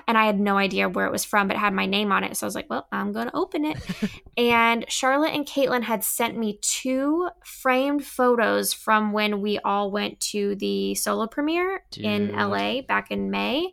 [0.07, 2.24] and I had no idea where it was from but it had my name on
[2.24, 3.78] it so I was like well I'm going to open it
[4.37, 10.20] and Charlotte and Caitlin had sent me two framed photos from when we all went
[10.20, 13.72] to the solo premiere in LA back in May.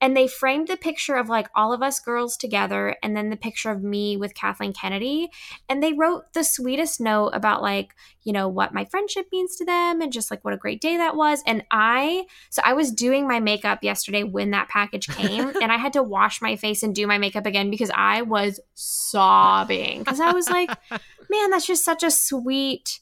[0.00, 3.36] And they framed the picture of like all of us girls together and then the
[3.36, 5.28] picture of me with Kathleen Kennedy.
[5.68, 9.64] And they wrote the sweetest note about like, you know, what my friendship means to
[9.64, 11.42] them and just like what a great day that was.
[11.46, 15.76] And I, so I was doing my makeup yesterday when that package came and I
[15.76, 19.98] had to wash my face and do my makeup again because I was sobbing.
[20.00, 20.70] Because I was like,
[21.30, 23.00] man, that's just such a sweet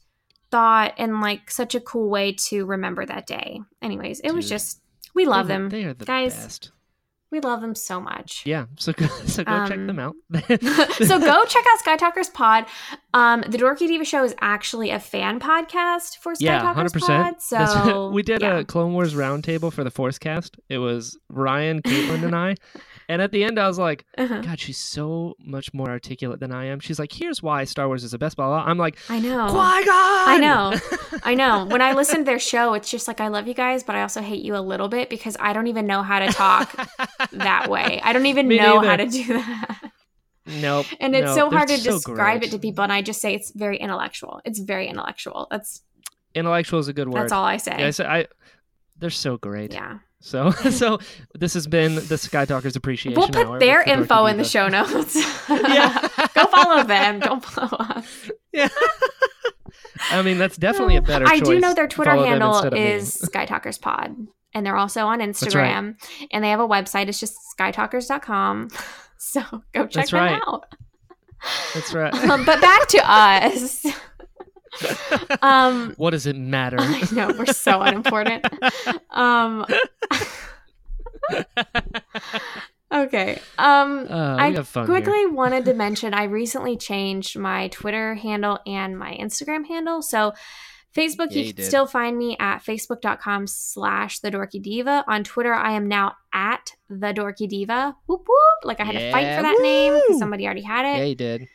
[0.50, 3.60] thought and like such a cool way to remember that day.
[3.82, 4.80] Anyways, it was just,
[5.14, 5.68] we love They- them.
[5.68, 6.70] They are the Guys, best.
[7.30, 8.42] We love them so much.
[8.46, 8.66] Yeah.
[8.78, 10.14] So go, so go check Um, them out.
[10.32, 12.64] so go check out Skytalkers Pod.
[13.12, 16.92] Um, the Dorky Diva Show is actually a fan podcast for Sky yeah, Talkers hundred
[16.92, 17.38] percent.
[17.38, 17.42] Pod.
[17.42, 18.58] So we did yeah.
[18.58, 20.58] a Clone Wars roundtable for the ForceCast.
[20.68, 22.54] It was Ryan, Caitlin, and I.
[23.10, 24.42] And at the end, I was like, Uh-huh.
[24.42, 26.78] God, she's so much more articulate than I am.
[26.78, 28.36] She's like, here's why Star Wars is the best.
[28.36, 28.64] Blah blah.
[28.70, 29.46] I'm like, I know.
[29.48, 29.88] Qui Gon.
[29.88, 30.74] I know.
[31.24, 31.64] I know.
[31.64, 34.02] When I listen to their show, it's just like I love you guys, but I
[34.02, 36.74] also hate you a little bit because I don't even know how to talk
[37.32, 38.00] that way.
[38.04, 39.90] I don't even Me know how to do that.
[40.46, 40.86] Nope.
[41.00, 42.48] And it's no, so they're hard to so describe great.
[42.48, 44.40] it to people, and I just say it's very intellectual.
[44.44, 45.46] It's very intellectual.
[45.50, 45.82] That's
[46.34, 47.22] Intellectual is a good word.
[47.22, 47.74] that's all I say.
[47.78, 48.26] Yeah, I, say- I
[48.98, 49.72] They're so great.
[49.72, 49.98] yeah.
[50.20, 50.98] So so
[51.34, 55.16] this has been the Skytalkers Appreciation We'll put with their info in the show notes.
[55.48, 56.08] Yeah.
[56.34, 57.20] Go follow them.
[57.20, 58.30] Don't follow us.
[58.52, 58.68] Yeah.
[60.10, 62.78] I mean, that's definitely a better I do know their Twitter Follow handle instead of
[62.78, 62.84] me.
[62.86, 64.14] is Skytalkers Pod.
[64.54, 65.28] And they're also on right.
[65.28, 65.96] Instagram.
[66.30, 67.08] And they have a website.
[67.08, 68.68] It's just skytalkers.com.
[69.18, 69.42] So
[69.72, 70.42] go check That's them right.
[70.46, 70.74] out.
[71.74, 72.14] That's right.
[72.14, 73.84] Um, but back to us.
[75.42, 76.76] Um, what does it matter?
[76.80, 78.44] I know we're so unimportant.
[79.10, 79.64] Um,
[82.92, 83.40] okay.
[83.58, 84.94] Um, Uh, I fun here.
[84.94, 90.02] quickly wanted to mention I recently changed my Twitter handle and my Instagram handle.
[90.02, 90.32] So
[90.96, 91.66] Facebook, Yeah, you you can did.
[91.66, 95.04] still find me at facebook.com slash the dorky diva.
[95.06, 97.94] On Twitter, I am now at the dorky diva.
[98.06, 98.64] Whoop whoop.
[98.64, 100.98] Like I had to fight for that name because somebody already had it.
[100.98, 101.48] Yeah, you did.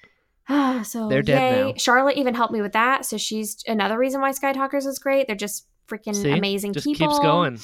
[0.83, 1.63] so They're dead yay.
[1.71, 1.73] now.
[1.77, 3.05] Charlotte even helped me with that.
[3.05, 5.27] So she's another reason why Skytalkers is great.
[5.27, 6.31] They're just freaking See?
[6.31, 7.07] amazing Just people.
[7.07, 7.59] keeps going.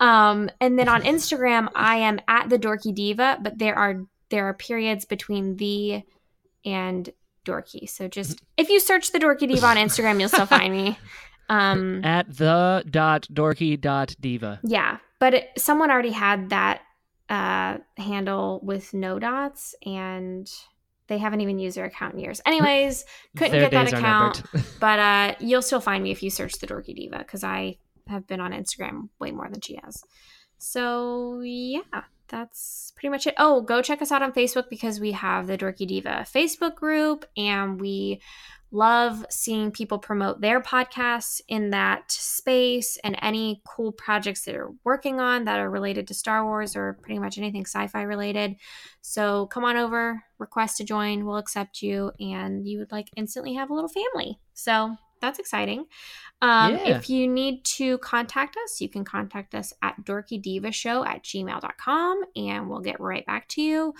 [0.00, 4.46] Um, and then on Instagram, I am at the dorky diva, but there are there
[4.46, 6.02] are periods between the
[6.64, 7.08] and
[7.44, 7.88] dorky.
[7.88, 10.98] So just if you search the dorky diva on Instagram, you'll still find me.
[11.48, 14.60] Um, At the dot dorky dot diva.
[14.62, 16.82] yeah, but it, someone already had that
[17.28, 20.48] uh, handle with no dots, and
[21.10, 22.40] they haven't even used their account in years.
[22.46, 23.04] Anyways,
[23.36, 24.42] couldn't get that account.
[24.80, 28.26] but uh, you'll still find me if you search the dorky diva because I have
[28.26, 30.02] been on Instagram way more than she has.
[30.58, 31.80] So yeah,
[32.28, 33.34] that's pretty much it.
[33.38, 37.24] Oh, go check us out on Facebook because we have the Dorky Diva Facebook group
[37.36, 38.20] and we
[38.72, 44.70] love seeing people promote their podcasts in that space and any cool projects that are
[44.84, 48.56] working on that are related to Star Wars or pretty much anything sci-fi related.
[49.02, 53.54] So come on over, request to join, we'll accept you and you would like instantly
[53.54, 54.38] have a little family.
[54.54, 55.86] So that's exciting.
[56.42, 56.96] Um, Yeah.
[56.96, 62.68] If you need to contact us, you can contact us at dorkydivashow at gmail.com and
[62.68, 63.94] we'll get right back to you.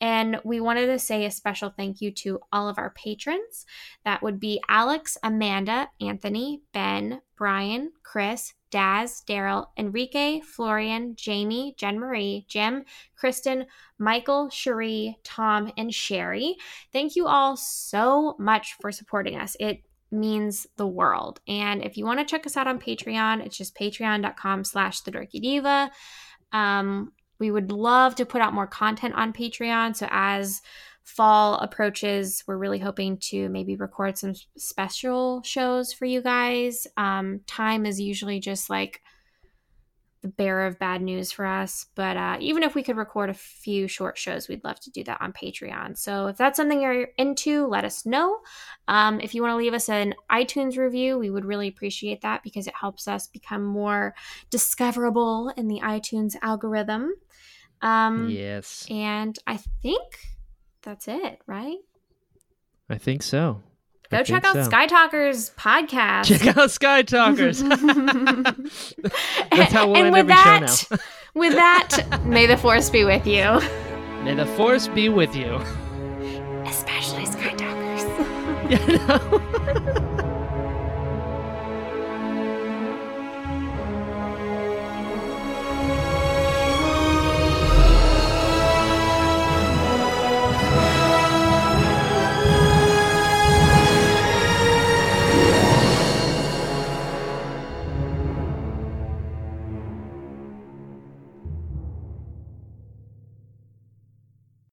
[0.00, 3.64] And we wanted to say a special thank you to all of our patrons.
[4.04, 11.98] That would be Alex, Amanda, Anthony, Ben, Brian, Chris, Daz, Daryl, Enrique, Florian, Jamie, Jen
[12.00, 13.66] Marie, Jim, Kristen,
[13.98, 16.56] Michael, Cherie, Tom, and Sherry.
[16.92, 19.56] Thank you all so much for supporting us.
[19.60, 21.40] It means the world.
[21.48, 25.12] And if you want to check us out on Patreon, it's just patreon.com slash the
[25.12, 25.90] dorky diva.
[26.52, 29.96] Um, we would love to put out more content on Patreon.
[29.96, 30.62] So as
[31.02, 36.86] fall approaches, we're really hoping to maybe record some special shows for you guys.
[36.96, 39.02] Um, time is usually just like
[40.24, 41.84] the bearer of bad news for us.
[41.94, 45.04] But uh, even if we could record a few short shows, we'd love to do
[45.04, 45.98] that on Patreon.
[45.98, 48.38] So if that's something you're into, let us know.
[48.88, 52.42] Um, if you want to leave us an iTunes review, we would really appreciate that
[52.42, 54.14] because it helps us become more
[54.48, 57.12] discoverable in the iTunes algorithm.
[57.82, 58.86] Um, yes.
[58.88, 60.20] And I think
[60.80, 61.78] that's it, right?
[62.88, 63.62] I think so.
[64.14, 64.62] Go I check out so.
[64.62, 66.26] Sky Talkers podcast.
[66.26, 67.58] Check out Skytalkers.
[69.50, 71.02] That's how we'll and end with every that, show now.
[71.34, 73.60] with that, may the force be with you.
[74.22, 75.56] May the force be with you.
[76.64, 77.74] Especially Skytalkers.
[78.70, 80.00] Yeah, no.